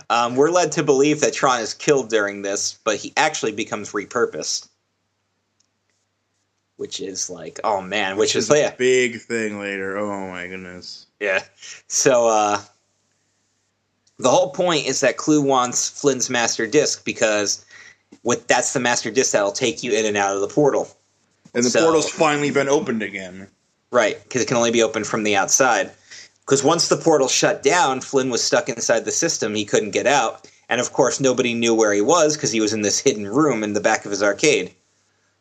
[0.09, 3.91] Um, we're led to believe that Tron is killed during this, but he actually becomes
[3.91, 4.67] repurposed.
[6.81, 9.99] Which is like, oh man, which, is, a yeah, big thing later.
[9.99, 11.05] Oh my goodness.
[11.19, 11.43] yeah.
[11.87, 12.59] So uh,
[14.17, 17.63] the whole point is that Clu wants Flynn's master disc because
[18.23, 20.89] with that's the master disc that'll take you in and out of the portal.
[21.53, 23.47] And the So- portal's finally been opened again.
[23.91, 25.91] Right, because it can only be opened from the outside.
[26.39, 29.53] Because once the portal shut down, Flynn was stuck inside the system.
[29.53, 30.47] He couldn't get out.
[30.67, 33.63] And of course, nobody knew where he was because he was in this hidden room
[33.63, 34.73] in the back of his arcade.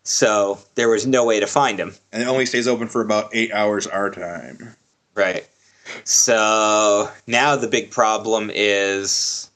[0.02, 1.94] So there was no way to find him.
[2.12, 4.74] And it only stays open for about eight hours our time.
[5.14, 5.46] Right.
[6.04, 9.50] So now the big problem is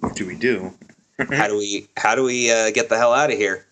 [0.00, 0.72] What do we do?
[1.32, 3.66] how do we how do we uh, get the hell out of here?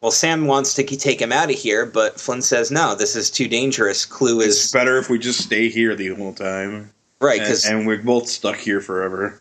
[0.00, 2.94] Well, Sam wants to take him out of here, but Flynn says no.
[2.94, 4.04] This is too dangerous.
[4.04, 6.92] Clu It's is better if we just stay here the whole time.
[7.20, 9.40] right And, because and we're both stuck here forever.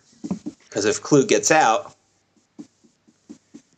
[0.67, 1.94] Because if Clu gets out,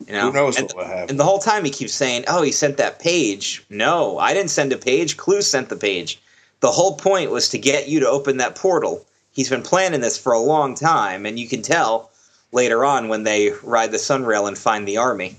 [0.08, 1.10] you know, Who knows and, what will happen?
[1.10, 4.50] and the whole time he keeps saying, "Oh, he sent that page." No, I didn't
[4.50, 5.16] send a page.
[5.16, 6.20] Clu sent the page.
[6.60, 9.04] The whole point was to get you to open that portal.
[9.30, 12.10] He's been planning this for a long time, and you can tell
[12.50, 15.36] later on when they ride the sunrail and find the army.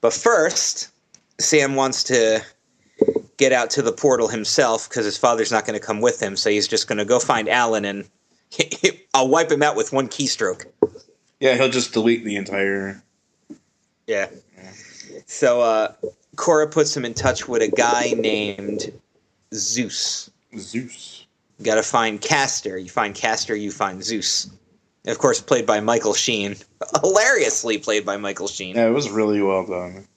[0.00, 0.88] But first,
[1.38, 2.40] Sam wants to
[3.36, 6.36] get out to the portal himself because his father's not going to come with him,
[6.36, 8.08] so he's just going to go find Alan and
[9.14, 10.64] I'll wipe him out with one keystroke.
[11.40, 13.02] yeah, he'll just delete the entire.
[14.10, 14.28] Yeah.
[15.26, 15.92] So uh,
[16.34, 18.92] Quorra puts him in touch with a guy named
[19.52, 20.30] Zuse.
[20.56, 21.26] Zuse.
[21.58, 22.76] You got to find Castor.
[22.76, 24.50] You find Castor, you find Zuse.
[25.04, 26.56] And of course, played by Michael Sheen.
[27.02, 28.74] Hilariously played by Michael Sheen.
[28.74, 30.08] Yeah, it was really well done.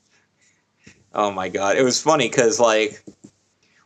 [1.13, 3.05] Oh my god, it was funny because like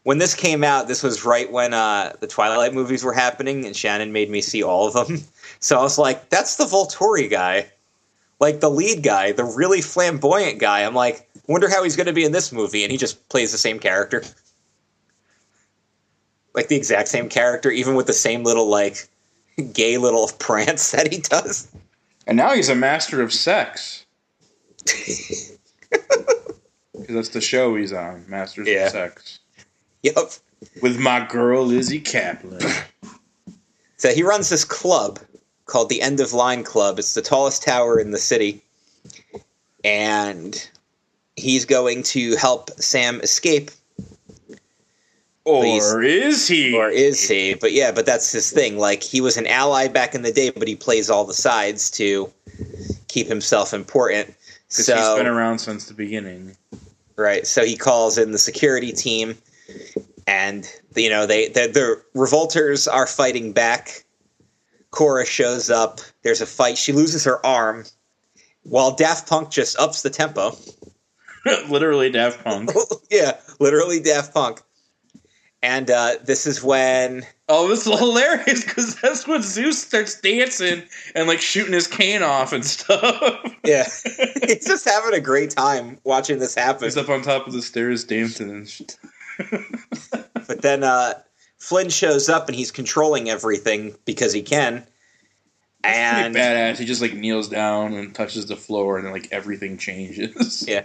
[0.03, 3.75] when this came out, this was right when uh, the Twilight movies were happening, and
[3.75, 5.19] Shannon made me see all of them.
[5.59, 7.71] So I was like, "That's the Volturi guy,
[8.39, 12.13] like the lead guy, the really flamboyant guy." I'm like, "Wonder how he's going to
[12.13, 14.23] be in this movie," and he just plays the same character,
[16.53, 19.07] like the exact same character, even with the same little like
[19.73, 21.67] gay little prance that he does.
[22.25, 24.05] And now he's a master of sex.
[26.99, 28.87] Because that's the show he's on, Masters Yeah.
[28.87, 29.39] of Sex.
[30.03, 30.15] Yep.
[30.81, 32.59] With my girl, Lizzy Caplan.
[33.99, 35.19] So he runs this club
[35.67, 36.97] called the End of Line Club.
[36.99, 38.63] It's the tallest tower in the city.
[39.83, 40.69] And
[41.35, 43.71] he's going to help Sam escape,
[45.45, 46.75] or is he?
[46.75, 47.53] or is he?
[47.53, 48.77] But yeah, but that's his thing.
[48.77, 51.89] Like he was an ally back in the day, but he plays all the sides
[51.91, 52.31] to
[53.07, 54.27] keep himself important.
[54.67, 56.57] Because So he's been around since the beginning.
[57.15, 57.47] Right.
[57.47, 59.37] So he calls in the security team,
[60.27, 64.03] and you know they the, the revolters are fighting back.
[64.97, 65.99] Quorra shows up.
[66.23, 66.75] There's a fight.
[66.75, 67.85] She loses her arm,
[68.63, 70.57] while Daft Punk just ups the tempo.
[71.69, 72.71] Literally Daft Punk.
[73.11, 74.59] yeah, literally Daft Punk.
[75.61, 80.81] And uh, this is when Oh, this is hilarious because that's when Zuse starts dancing
[81.13, 83.39] and like shooting his cane off and stuff.
[83.63, 83.83] yeah,
[84.47, 86.85] he's just having a great time watching this happen.
[86.85, 88.67] He's up on top of the stairs dancing.
[90.47, 91.13] But then uh,
[91.57, 94.85] Flynn shows up and he's controlling everything because he can.
[95.83, 96.77] And badass.
[96.77, 100.63] He just like kneels down and touches the floor and then like everything changes.
[100.67, 100.83] Yeah.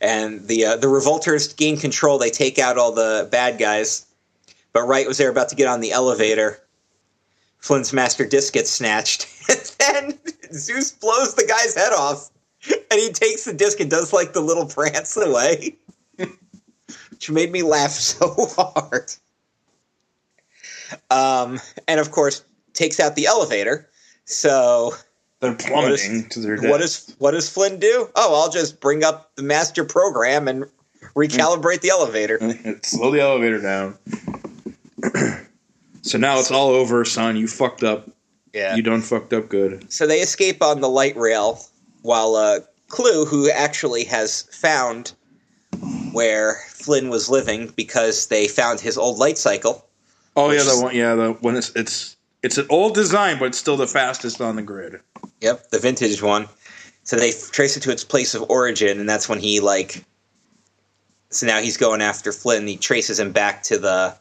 [0.00, 2.18] and the uh, the revolters gain control.
[2.18, 4.06] They take out all the bad guys.
[4.72, 6.60] But right was they're about to get on the elevator,
[7.58, 10.18] Flynn's master disc gets snatched, and then
[10.52, 12.30] Zuse blows the guy's head off,
[12.68, 15.76] and he takes the disc and does like the little prance away.
[17.10, 19.12] which made me laugh so hard.
[21.10, 23.88] Um, and of course, takes out the elevator.
[24.24, 24.94] So
[25.40, 26.70] They're plummeting to their death.
[26.70, 28.08] what does what does Flynn do?
[28.16, 30.64] Oh, I'll just bring up the master program and
[31.14, 32.38] recalibrate the elevator.
[32.82, 33.98] Slow the elevator down.
[36.02, 37.36] so now it's all over, son.
[37.36, 38.08] You fucked up.
[38.52, 38.76] Yeah.
[38.76, 39.90] You done fucked up good.
[39.92, 41.60] So they escape on the light rail
[42.02, 45.12] while uh, Clu, who actually has found
[46.12, 49.84] where Flynn was living because they found his old light cycle.
[50.36, 50.94] Oh yeah, the one.
[50.94, 51.56] Yeah, the one.
[51.56, 55.00] It's it's it's an old design, but it's still the fastest on the grid.
[55.40, 56.48] Yep, the vintage one.
[57.04, 60.04] So they trace it to its place of origin, and that's when he like.
[61.30, 62.66] So now he's going after Flynn.
[62.66, 64.16] He traces him back to the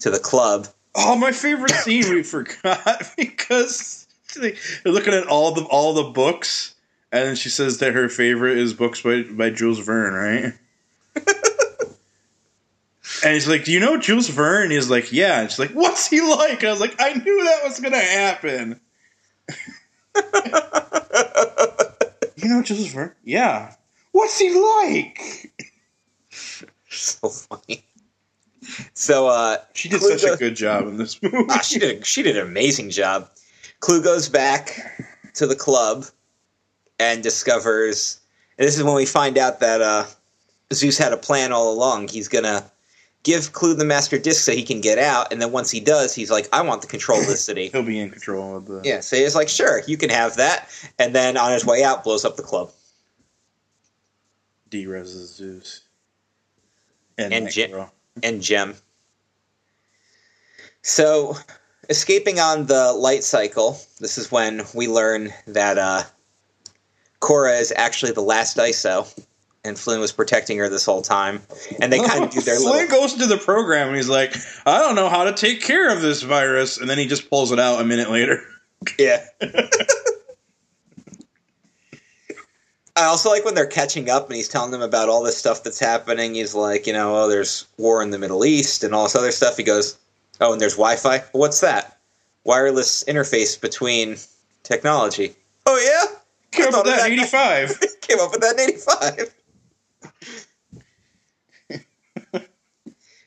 [0.00, 0.68] to the club.
[0.94, 6.10] Oh, my favorite scene we forgot because they- they're looking at all the all the
[6.10, 6.74] books,
[7.12, 10.54] and she says that her favorite is books by by Jules Verne, right?
[13.24, 16.06] And he's like, "Do you know Jules Verne?" He's like, "Yeah." And she's like, "What's
[16.08, 18.80] he like?" I was like, "I knew that was gonna happen."
[22.36, 23.12] you know Jules Verne?
[23.24, 23.74] Yeah.
[24.12, 25.52] What's he like?
[26.88, 27.84] so funny.
[28.94, 31.36] So uh, She did Clu such a good job in this movie.
[31.48, 33.30] ah, she did she did an amazing job.
[33.80, 34.78] Clu goes back
[35.34, 36.06] to the club
[36.98, 38.20] and discovers.
[38.58, 40.04] And this is when we find out that uh,
[40.70, 42.08] Zuse had a plan all along.
[42.08, 42.70] He's gonna
[43.22, 46.14] give Clu the master disc so he can get out, and then once he does,
[46.14, 48.80] he's like, "I want the control of the city." He'll be in control of the.
[48.84, 52.04] yeah, so he's like, "Sure, you can have that," and then on his way out,
[52.04, 52.72] blows up the club.
[54.70, 55.80] D Zuse.
[57.18, 57.48] And, And
[58.22, 58.74] and Gem.
[60.82, 61.36] So,
[61.88, 66.02] escaping on the light cycle, this is when we learn that uh,
[67.20, 69.06] Quorra is actually the last ISO,
[69.64, 71.42] and Flynn was protecting her this whole time.
[71.80, 73.00] And they kind of oh, do their little Flynn little.
[73.00, 74.34] goes into the program and he's like,
[74.66, 76.78] I don't know how to take care of this virus.
[76.78, 78.42] And then he just pulls it out a minute later.
[78.98, 79.24] Yeah.
[82.96, 85.62] I also like when they're catching up and he's telling them about all this stuff
[85.62, 86.34] that's happening.
[86.34, 89.30] He's like, you know, oh, there's war in the Middle East and all this other
[89.30, 89.56] stuff.
[89.56, 89.96] He goes,
[90.40, 91.18] oh, and there's Wi Fi?
[91.32, 91.98] What's that?
[92.44, 94.16] Wireless interface between
[94.64, 95.34] technology.
[95.66, 96.16] Oh, yeah?
[96.50, 97.80] Came up thought with of that that- in 85.
[98.00, 99.34] Came up with that in 85.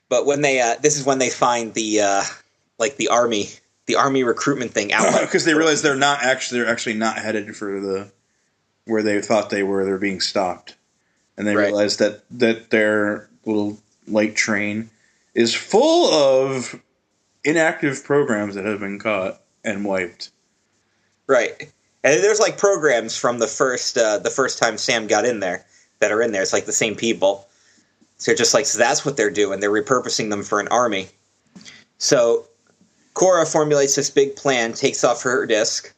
[0.10, 2.24] but when they, uh, this is when they find the, uh,
[2.80, 3.50] like the army,
[3.86, 5.22] the army recruitment thing out.
[5.22, 8.12] Because they realize they're not actually, they're actually not headed for the,
[8.86, 9.86] where they thought they were.
[9.86, 10.76] They're being stopped.
[11.38, 11.66] And they Right.
[11.66, 14.90] realize that, that their little light train
[15.34, 16.80] is full of
[17.44, 20.30] inactive programs that have been caught and wiped.
[21.28, 21.72] Right.
[22.04, 25.66] And there's like programs from the first uh, the first time Sam got in there
[26.04, 26.42] that are in there.
[26.42, 27.48] It's like the same people.
[28.18, 29.62] So just like so that's what they're doing.
[29.62, 31.08] They're repurposing them for an army.
[31.98, 32.46] So
[33.14, 35.94] Quorra formulates this big plan, takes off her disc.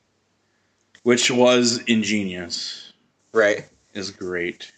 [1.01, 2.93] Which was ingenious.
[3.33, 3.65] Right.
[3.95, 4.71] is great.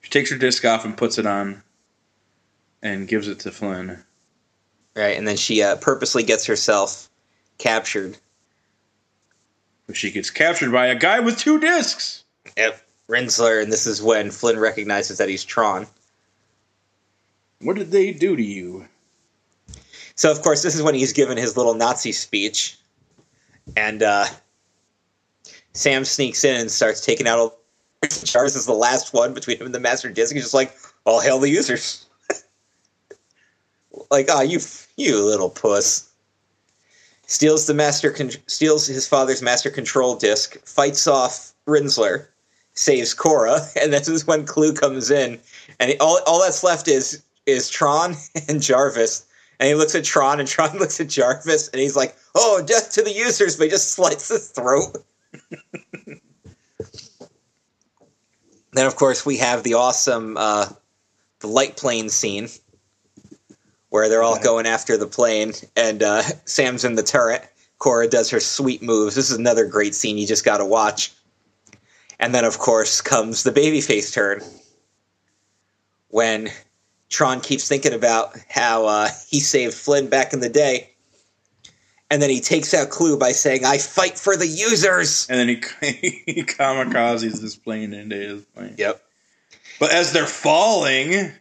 [0.00, 1.62] She takes her disc off and puts it on
[2.82, 4.02] and gives it to Flynn.
[4.96, 5.16] Right.
[5.16, 7.08] And then she uh, purposely gets herself
[7.58, 8.18] captured.
[9.86, 12.24] But she gets captured by a guy with two discs.
[12.56, 12.80] Yep.
[13.08, 15.86] Rinzler, and this is when Flynn recognizes that he's Tron.
[17.60, 18.86] What did they do to you?
[20.14, 22.78] So of course, this is when he's given his little Nazi speech,
[23.76, 24.26] and uh,
[25.72, 27.38] Sam sneaks in and starts taking out.
[27.38, 27.58] All-
[28.02, 30.32] the Charles is the last one between him and the Master Disc.
[30.32, 32.06] He's just like, "All hail the users!"
[34.10, 34.60] like, ah, you,
[34.96, 36.08] you little puss.
[37.26, 42.26] Steals the master, con- steals his father's master control disc, fights off Rinzler,
[42.76, 45.40] saves Quorra, and this is when Clu comes in,
[45.80, 48.14] and he- all all that's left is is Tron
[48.48, 49.26] and Jarvis,
[49.58, 52.92] and he looks at Tron, and Tron looks at Jarvis, and he's like, "Oh, death
[52.92, 54.96] to the users!" But he just slits his throat.
[58.72, 60.68] then, of course, we have the awesome uh,
[61.40, 62.48] the light plane scene
[63.90, 67.48] where they're all going after the plane, and uh, Sam's in the turret.
[67.78, 69.14] Quorra does her sweet moves.
[69.14, 71.12] This is another great scene you just got to watch.
[72.18, 74.40] And then, of course, comes the babyface turn
[76.08, 76.48] when
[77.08, 80.90] Tron keeps thinking about how uh, he saved Flynn back in the day.
[82.10, 85.26] And then he takes out Clu by saying, I fight for the users.
[85.28, 88.74] And then he, he kamikazes this plane into his plane.
[88.78, 89.02] Yep.
[89.80, 91.32] But as they're falling,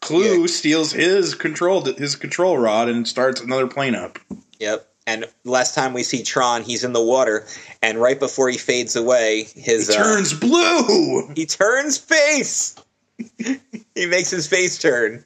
[0.00, 0.46] Clu Yeah.
[0.46, 4.18] steals his control his control rod and starts another plane up.
[4.60, 4.86] Yep.
[5.06, 7.46] And last time we see Tron, he's in the water.
[7.82, 9.88] And right before he fades away, his.
[9.88, 11.28] It uh, turns blue.
[11.34, 12.76] he turns face.
[13.38, 15.24] he makes his face turn.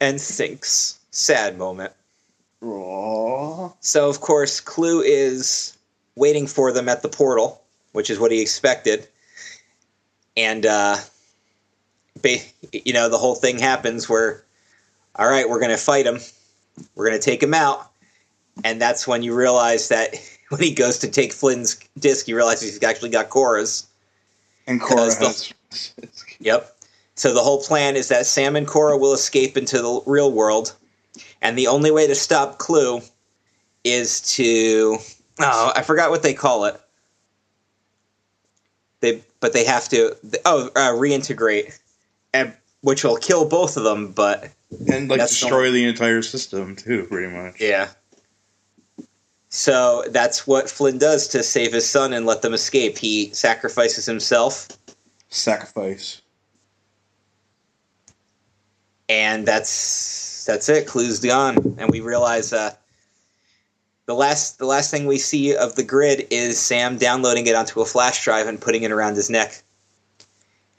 [0.00, 0.98] and sinks.
[1.10, 1.92] Sad moment.
[2.62, 3.74] Aww.
[3.80, 5.76] So, of course, Clu is
[6.14, 7.62] waiting for them at the portal,
[7.92, 9.06] which is what he expected.
[10.36, 10.96] And, uh,
[12.22, 12.38] ba-
[12.72, 14.44] you know, the whole thing happens where,
[15.16, 16.18] all right, we're going to fight him.
[16.94, 17.90] We're going to take him out.
[18.64, 20.14] And that's when you realize that
[20.48, 23.86] when he goes to take Flynn's disc, he realizes he's actually got Quorra's.
[24.66, 26.08] And Quorra Because the-.
[26.40, 26.74] Yep.
[27.18, 30.72] So the whole plan is that Sam and Quorra will escape into the real world,
[31.42, 33.00] and the only way to stop Clu
[33.82, 34.98] is to
[35.40, 36.80] oh, I forgot what they call it.
[39.00, 41.76] They but they have to oh uh, reintegrate,
[42.32, 44.12] and which will kill both of them.
[44.12, 44.50] But
[44.88, 47.60] and like destroy the entire system too, pretty much.
[47.60, 47.88] yeah.
[49.58, 52.96] So that's what Flynn does to save his son and let them escape.
[52.96, 54.68] He sacrifices himself
[55.30, 56.22] Sacrifice.
[59.08, 60.86] and that's that's it.
[60.86, 62.70] Clu's gone, and we realize uh,
[64.06, 67.80] the last the last thing we see of the grid is Sam downloading it onto
[67.80, 69.60] a flash drive and putting it around his neck.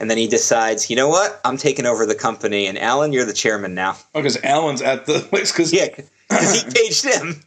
[0.00, 1.38] And then he decides, you know what?
[1.44, 3.98] I'm taking over the company, and Alan, you're the chairman now.
[4.14, 5.88] Oh, because Alan's at the place because Yeah,
[6.30, 7.42] because he caged him.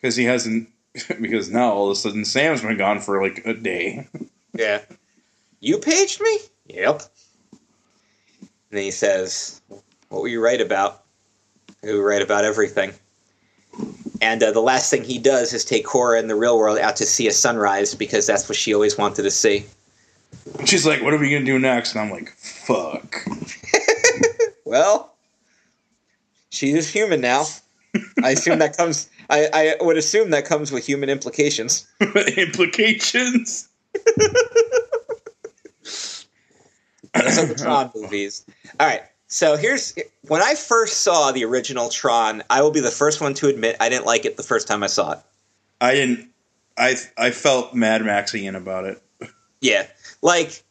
[0.00, 0.68] Because he hasn't
[1.20, 4.08] because now all of a sudden Sam's been gone for like a day.
[4.54, 4.80] Yeah.
[5.60, 6.38] You paged me?
[6.66, 7.02] Yep.
[7.50, 9.60] And then he says,
[10.08, 11.04] What were you right about?
[11.82, 12.92] You were right about everything.
[14.20, 16.96] And uh, the last thing he does is take Quorra in the real world out
[16.96, 19.64] to see a sunrise because that's what she always wanted to see.
[20.66, 23.24] She's like, "What are we gonna do next?" And I'm like, "Fuck."
[24.70, 25.14] Well,
[26.50, 27.44] she is human now.
[28.22, 29.10] I assume that comes.
[29.30, 31.86] I, I would assume that comes with human implications.
[32.36, 33.68] Implications.
[37.56, 38.44] Tron movies.
[38.78, 39.02] All right.
[39.28, 42.42] So here's when I first saw the original Tron.
[42.50, 44.82] I will be the first one to admit I didn't like it the first time
[44.82, 45.18] I saw it.
[45.80, 46.28] I didn't.
[46.76, 49.00] I I felt Mad Maxian about it.
[49.60, 49.86] Yeah,
[50.22, 50.62] like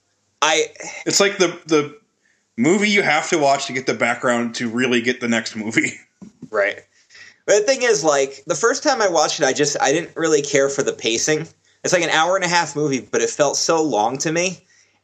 [0.41, 0.65] I
[1.05, 1.97] It's like the the
[2.57, 5.93] movie you have to watch to get the background to really get the next movie.
[6.49, 6.81] right.
[7.49, 10.15] But the thing is, like the first time I watched it, I just I didn't
[10.15, 11.47] really care for the pacing.
[11.83, 14.59] It's like an hour and a half movie, but it felt so long to me,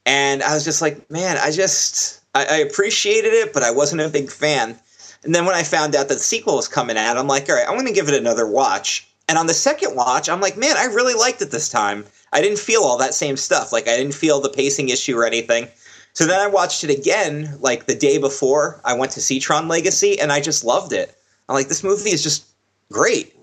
[0.06, 4.02] and I was just like, man, I just I, I appreciated it, but I wasn't
[4.02, 4.78] a big fan.
[5.24, 7.56] And then when I found out that the sequel was coming out, I'm like, all
[7.56, 9.08] right, I'm going to give it another watch.
[9.28, 12.06] And on the second watch, I'm like, man, I really liked it this time.
[12.32, 13.74] I didn't feel all that same stuff.
[13.74, 15.68] Like I didn't feel the pacing issue or anything.
[16.14, 19.68] So then I watched it again, like the day before I went to see Tron
[19.68, 21.18] Legacy, and I just loved it.
[21.48, 22.46] I'm like, this movie is just
[22.92, 23.36] great.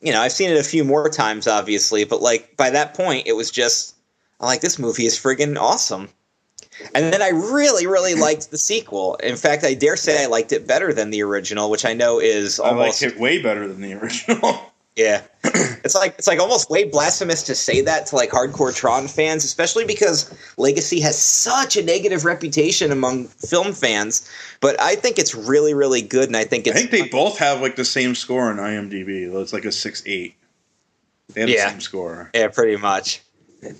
[0.00, 3.26] You know, I've seen it a few more times, obviously, but like by that point,
[3.26, 3.94] it was just,
[4.40, 6.08] I'm like, this movie is friggin' awesome.
[6.94, 9.16] And then I really, really liked the sequel.
[9.16, 12.20] In fact, I dare say I liked it better than the original, which I know
[12.20, 14.72] is almost I like it way better than the original.
[14.96, 15.22] yeah.
[15.86, 19.44] it's like it's like almost way blasphemous to say that to like hardcore Tron fans,
[19.44, 24.30] especially because Legacy has such a negative reputation among film fans.
[24.60, 27.60] But I think it's really, really good, and I think I think they both have
[27.62, 29.32] like the same score on IMDb.
[29.40, 30.34] It's like a six eight.
[31.32, 31.64] They have Yeah.
[31.64, 32.30] the same score.
[32.34, 33.22] Yeah, pretty much.
[33.64, 33.70] All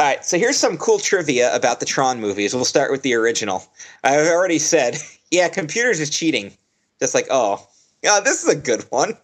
[0.00, 2.54] right, so here's some cool trivia about the Tron movies.
[2.54, 3.64] We'll start with the original.
[4.04, 4.98] I've already said,
[5.30, 6.52] yeah, computers is cheating.
[7.00, 7.66] Just like, oh,
[8.02, 9.16] yeah, this is a good one.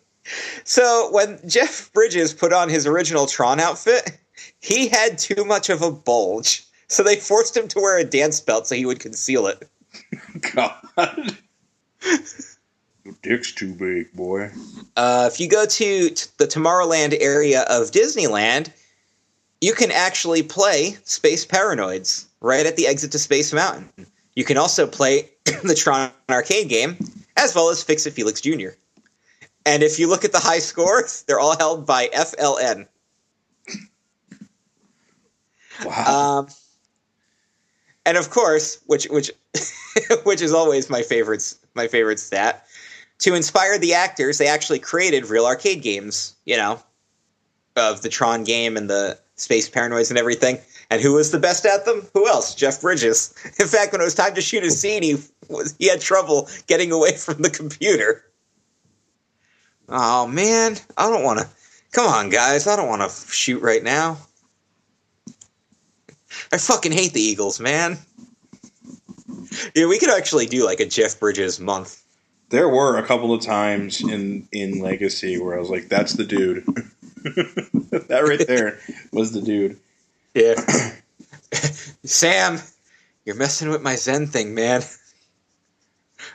[0.64, 4.18] So when Jeff Bridges put on his original Tron outfit,
[4.60, 6.64] he had too much of a bulge.
[6.88, 9.68] So they forced him to wear a dance belt so he would conceal it.
[10.54, 11.36] God.
[13.04, 14.50] Your dick's too big, boy.
[14.96, 18.70] Uh, if you go to t- the Tomorrowland area of Disneyland,
[19.60, 23.88] you can actually play Space Paranoids right at the exit to Space Mountain.
[24.34, 26.96] You can also play the Tron arcade game,
[27.36, 28.70] as well as Fix It Felix Jr.
[29.64, 32.86] And if you look at the high scores, they're all held by FLN.
[35.84, 36.38] Wow.
[36.38, 36.48] Um,
[38.04, 39.30] and of course, which which
[40.24, 42.66] which is always my favorite my favorite stat.
[43.20, 46.34] To inspire the actors, they actually created real arcade games.
[46.44, 46.82] You know,
[47.76, 50.58] of the Tron game and the Space Paranoids and everything.
[50.90, 52.06] And who was the best at them?
[52.12, 52.54] Who else?
[52.54, 53.34] Jeff Bridges.
[53.60, 55.16] In fact, when it was time to shoot a scene, he
[55.48, 58.24] was he had trouble getting away from the computer.
[59.94, 61.48] Oh man, I don't want to.
[61.92, 64.16] Come on, guys, I don't want to shoot right now.
[66.50, 67.98] I fucking hate the Eagles, man.
[69.74, 72.02] Yeah, we could actually do like a Jeff Bridges month.
[72.48, 76.24] there were a couple of times in in Legacy where I was like, "That's the
[76.24, 76.64] dude."
[77.24, 78.78] that right there
[79.12, 79.78] was the dude.
[80.34, 80.54] Yeah.
[82.04, 82.58] Sam,
[83.26, 84.82] you're messing with my Zen thing, man.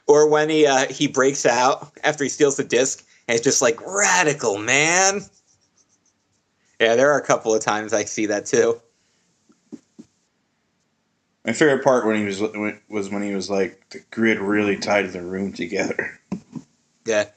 [0.05, 3.61] or when he uh, he breaks out after he steals the disc and it's just
[3.61, 5.21] like radical man.
[6.79, 8.79] Yeah, there are a couple of times I see that too.
[11.45, 12.41] My favorite part when he was
[12.89, 16.19] was when he was like the grid really tied the room together.
[17.05, 17.25] Yeah.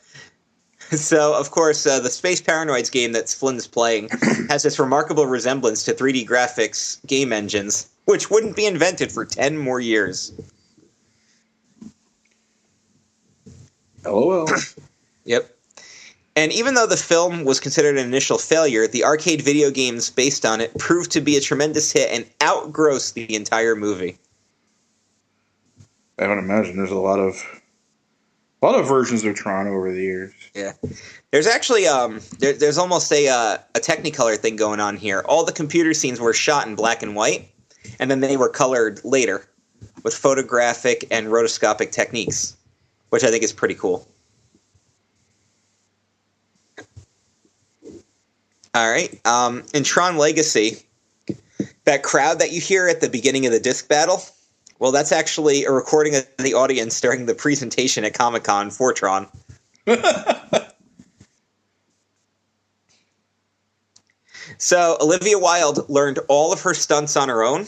[0.91, 4.09] So, of course, uh, the Space Paranoids game that Flynn's playing
[4.49, 9.57] has this remarkable resemblance to 3D graphics game engines, which wouldn't be invented for 10
[9.57, 10.33] more years.
[14.05, 14.49] LOL.
[15.25, 15.55] Yep.
[16.41, 20.47] And even though the film was considered an initial failure, the arcade video games based
[20.47, 24.17] on it proved to be a tremendous hit and outgrossed the entire movie.
[26.19, 27.35] I would imagine there's a lot of
[28.63, 30.33] a lot of versions of Tron over the years.
[30.55, 30.73] Yeah,
[31.31, 35.23] there's actually um there, there's almost a uh, a Technicolor thing going on here.
[35.27, 37.51] All the computer scenes were shot in black and white,
[37.99, 39.47] and then they were colored later
[40.05, 42.57] with photographic and rotoscopic techniques,
[43.11, 44.09] which I think is pretty cool.
[48.75, 49.19] All right.
[49.27, 50.83] Um, in Tron Legacy,
[51.85, 54.23] that crowd that you hear at the beginning of the disc battle,
[54.79, 58.93] well, that's actually a recording of the audience during the presentation at Comic Con for
[58.93, 59.27] Tron.
[64.59, 67.67] so Olivia Wilde learned all of her stunts on her own,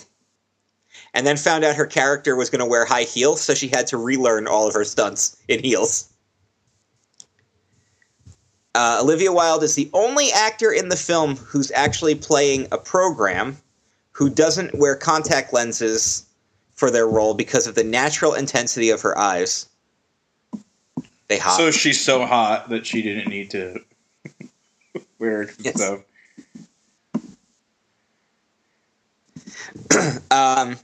[1.15, 3.89] and then found out her character was going to wear high heels, so she had
[3.89, 6.12] to relearn all of her stunts in heels.
[8.75, 13.57] Uh, Olivia Wilde is the only actor in the film who's actually playing a program
[14.13, 16.25] who doesn't wear contact lenses
[16.75, 19.67] for their role because of the natural intensity of her eyes.
[21.29, 21.57] They hot.
[21.57, 23.81] So she's so hot that she didn't need to
[25.19, 25.77] wear Yes.
[25.77, 26.01] stuff.
[30.31, 30.77] um,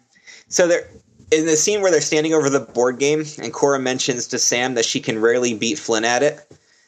[0.48, 0.88] so they're
[1.30, 4.74] in the scene where they're standing over the board game, and Quorra mentions to Sam
[4.74, 6.40] that she can rarely beat Flynn at it.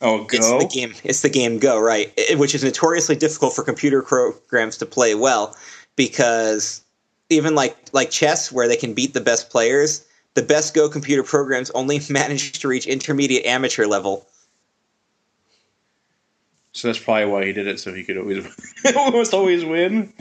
[0.02, 0.36] Oh, go.
[0.36, 0.94] It's the game.
[1.04, 2.12] It's the game Go, right?
[2.16, 5.56] It- which is notoriously difficult for computer programs to play well
[5.96, 6.82] because
[7.28, 11.22] even like like chess, where they can beat the best players, the best Go computer
[11.22, 14.26] programs only manage to reach intermediate amateur level.
[16.72, 18.46] So that's probably why he did it, so he could always
[18.96, 20.12] almost always win.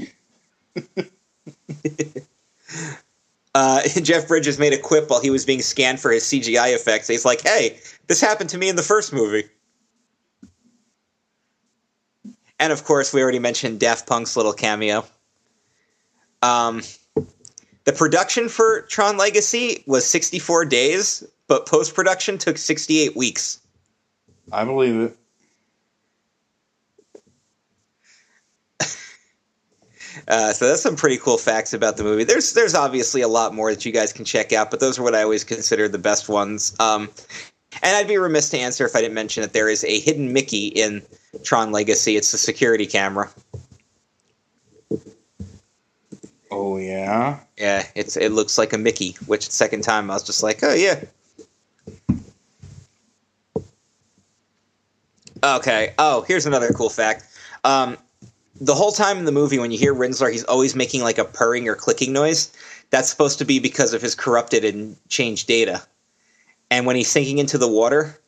[3.56, 7.08] Uh, Jeff Bridges made a quip while he was being scanned for his CGI effects.
[7.08, 9.50] He's like, "Hey, this happened to me in the first movie."
[12.60, 15.06] And of course, we already mentioned Daft Punk's little cameo.
[16.42, 16.82] Um,
[17.86, 23.60] the production for Tron Legacy was 64 days, but post production took 68 weeks.
[24.52, 25.18] I believe it.
[30.28, 32.24] Uh, so that's some pretty cool facts about the movie.
[32.24, 35.04] There's there's obviously a lot more that you guys can check out, but those are
[35.04, 36.76] what I always consider the best ones.
[36.80, 37.10] Um,
[37.82, 40.34] and I'd be remiss to answer if I didn't mention that there is a hidden
[40.34, 41.02] Mickey in
[41.44, 42.18] Tron Legacy.
[42.18, 43.30] It's the security camera.
[46.52, 47.40] Oh yeah.
[47.58, 49.16] Yeah, it's it looks like a Mickey.
[49.28, 51.04] Which second time I was just like, oh yeah.
[55.44, 55.94] Okay.
[55.98, 57.24] Oh, here's another cool fact.
[57.64, 57.98] Um,
[58.60, 61.26] the whole time in the movie, when you hear Rinzler, he's always making like a
[61.26, 62.52] purring or clicking noise.
[62.90, 65.82] That's supposed to be because of his corrupted and changed data.
[66.72, 68.20] And when he's sinking into the water,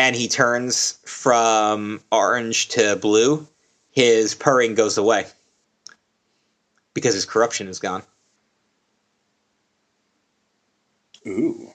[0.00, 3.46] and he turns from orange to blue,
[3.90, 5.26] his purring goes away
[6.94, 8.02] because his corruption is gone.
[11.26, 11.70] Ooh.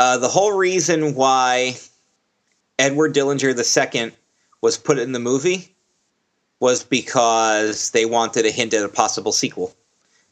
[0.00, 1.76] Uh, the whole reason why
[2.78, 4.12] Edward Dillinger II
[4.60, 5.74] was put in the movie
[6.58, 9.74] was because they wanted a hint at a possible sequel.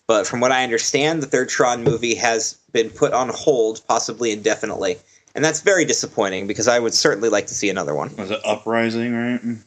[0.09, 4.33] But from what I understand, the third Tron movie has been put on hold, possibly
[4.33, 4.97] indefinitely.
[5.35, 8.17] And that's very disappointing because I would certainly like to see another one.
[8.17, 9.59] Was it Uprising, right?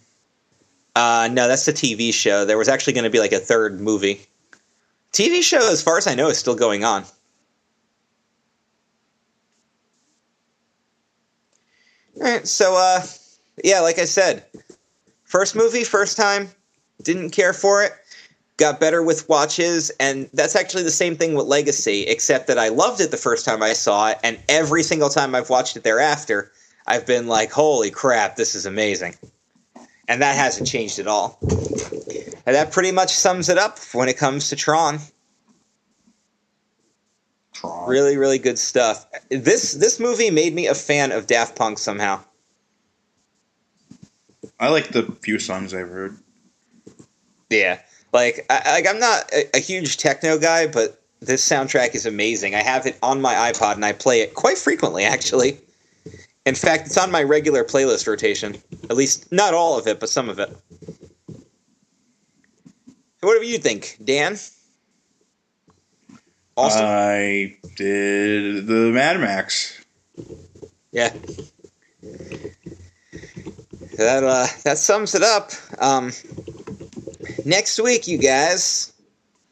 [0.95, 2.43] Uh, no, that's the TV show.
[2.43, 4.21] There was actually going to be like a third movie.
[5.13, 7.03] TV show, as far as I know, is still going on.
[12.17, 13.05] All right, so uh,
[13.63, 14.43] yeah, like I said,
[15.23, 16.49] first movie, first time,
[17.03, 17.93] didn't care for it.
[18.57, 22.67] Got better with watches, and that's actually the same thing with Legacy, except that I
[22.67, 25.83] loved it the first time I saw it, and every single time I've watched it
[25.83, 26.51] thereafter,
[26.85, 29.15] I've been like, "Holy crap, this is amazing!"
[30.07, 31.39] And that hasn't changed at all.
[32.45, 34.99] And that pretty much sums it up when it comes to Tron.
[37.53, 37.89] Tron.
[37.89, 39.05] Really, really good stuff.
[39.29, 42.23] This this movie made me a fan of Daft Punk somehow.
[44.59, 46.17] I like the few songs I've heard.
[47.49, 47.79] Yeah,
[48.13, 52.55] like I, like I'm not a, a huge techno guy, but This soundtrack is amazing.
[52.55, 55.59] I have it on my iPod and I play it quite frequently, actually.
[56.47, 58.57] In fact, it's on my regular playlist rotation.
[58.89, 60.49] At least, not all of it, but some of it.
[63.19, 64.39] What do you think, Dan?
[66.57, 66.85] Awesome.
[66.85, 69.85] I did the Mad Max.
[70.91, 71.13] Yeah.
[73.97, 75.51] That uh, that sums it up.
[75.77, 76.11] Um,
[77.45, 78.93] next week, you guys,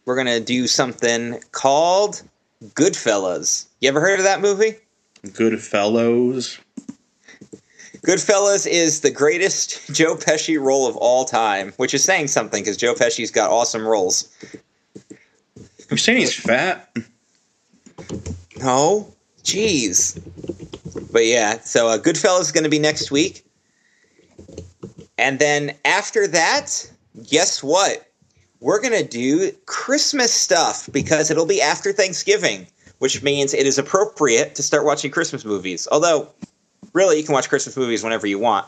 [0.06, 2.22] we're gonna do something called
[2.64, 3.68] Goodfellas.
[3.82, 4.76] You ever heard of that movie?
[5.34, 6.60] Goodfellows.
[8.06, 12.78] Goodfellas is the greatest Joe Pesci role of all time, which is saying something because
[12.78, 14.30] Joe Pesci's got awesome roles.
[15.92, 16.96] You saying he's fat?
[18.58, 19.14] No,
[19.44, 20.22] jeez.
[21.12, 23.44] But yeah, so uh, Goodfellas is going to be next week,
[25.18, 26.90] and then after that,
[27.28, 28.06] guess what?
[28.60, 32.68] We're going to do Christmas stuff because it'll be after Thanksgiving,
[33.00, 35.88] which means it is appropriate to start watching Christmas movies.
[35.92, 36.30] Although,
[36.94, 38.68] really, you can watch Christmas movies whenever you want,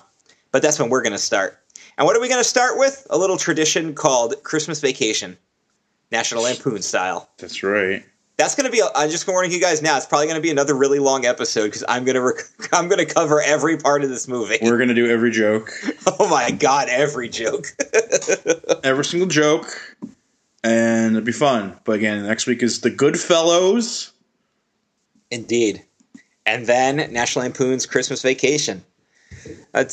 [0.52, 1.60] but that's when we're going to start.
[1.98, 3.06] And what are we going to start with?
[3.10, 5.38] A little tradition called Christmas Vacation,
[6.12, 7.30] National Lampoon style.
[7.38, 8.06] That's right.
[8.38, 8.82] That's gonna be.
[8.96, 9.98] I'm just warning you guys now.
[9.98, 13.42] It's probably gonna be another really long episode because I'm gonna rec- I'm gonna cover
[13.42, 14.58] every part of this movie.
[14.62, 15.70] We're gonna do every joke.
[16.20, 17.68] oh my god, every joke.
[18.84, 19.98] every single joke,
[20.64, 21.78] and it'll be fun.
[21.84, 24.12] But again, next week is the Goodfellows.
[25.30, 25.84] Indeed,
[26.46, 28.84] and then National Lampoon's Christmas Vacation.
[29.74, 29.86] Uh,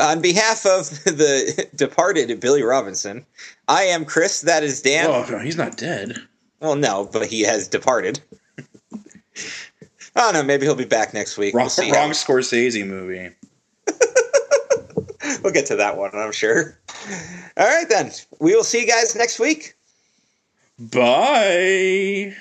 [0.00, 3.26] on behalf of the departed Billy Robinson,
[3.68, 4.40] I am Chris.
[4.42, 5.06] That is Dan.
[5.08, 6.16] Oh, no, he's not dead.
[6.60, 8.20] Well, no, but he has departed.
[10.14, 10.42] I don't know.
[10.42, 11.54] Maybe he'll be back next week.
[11.54, 13.34] Wrong, we'll wrong Scorsese movie.
[15.42, 16.78] we'll get to that one, I'm sure.
[17.56, 18.10] All right, then.
[18.40, 19.74] We will see you guys next week.
[20.78, 22.34] Bye.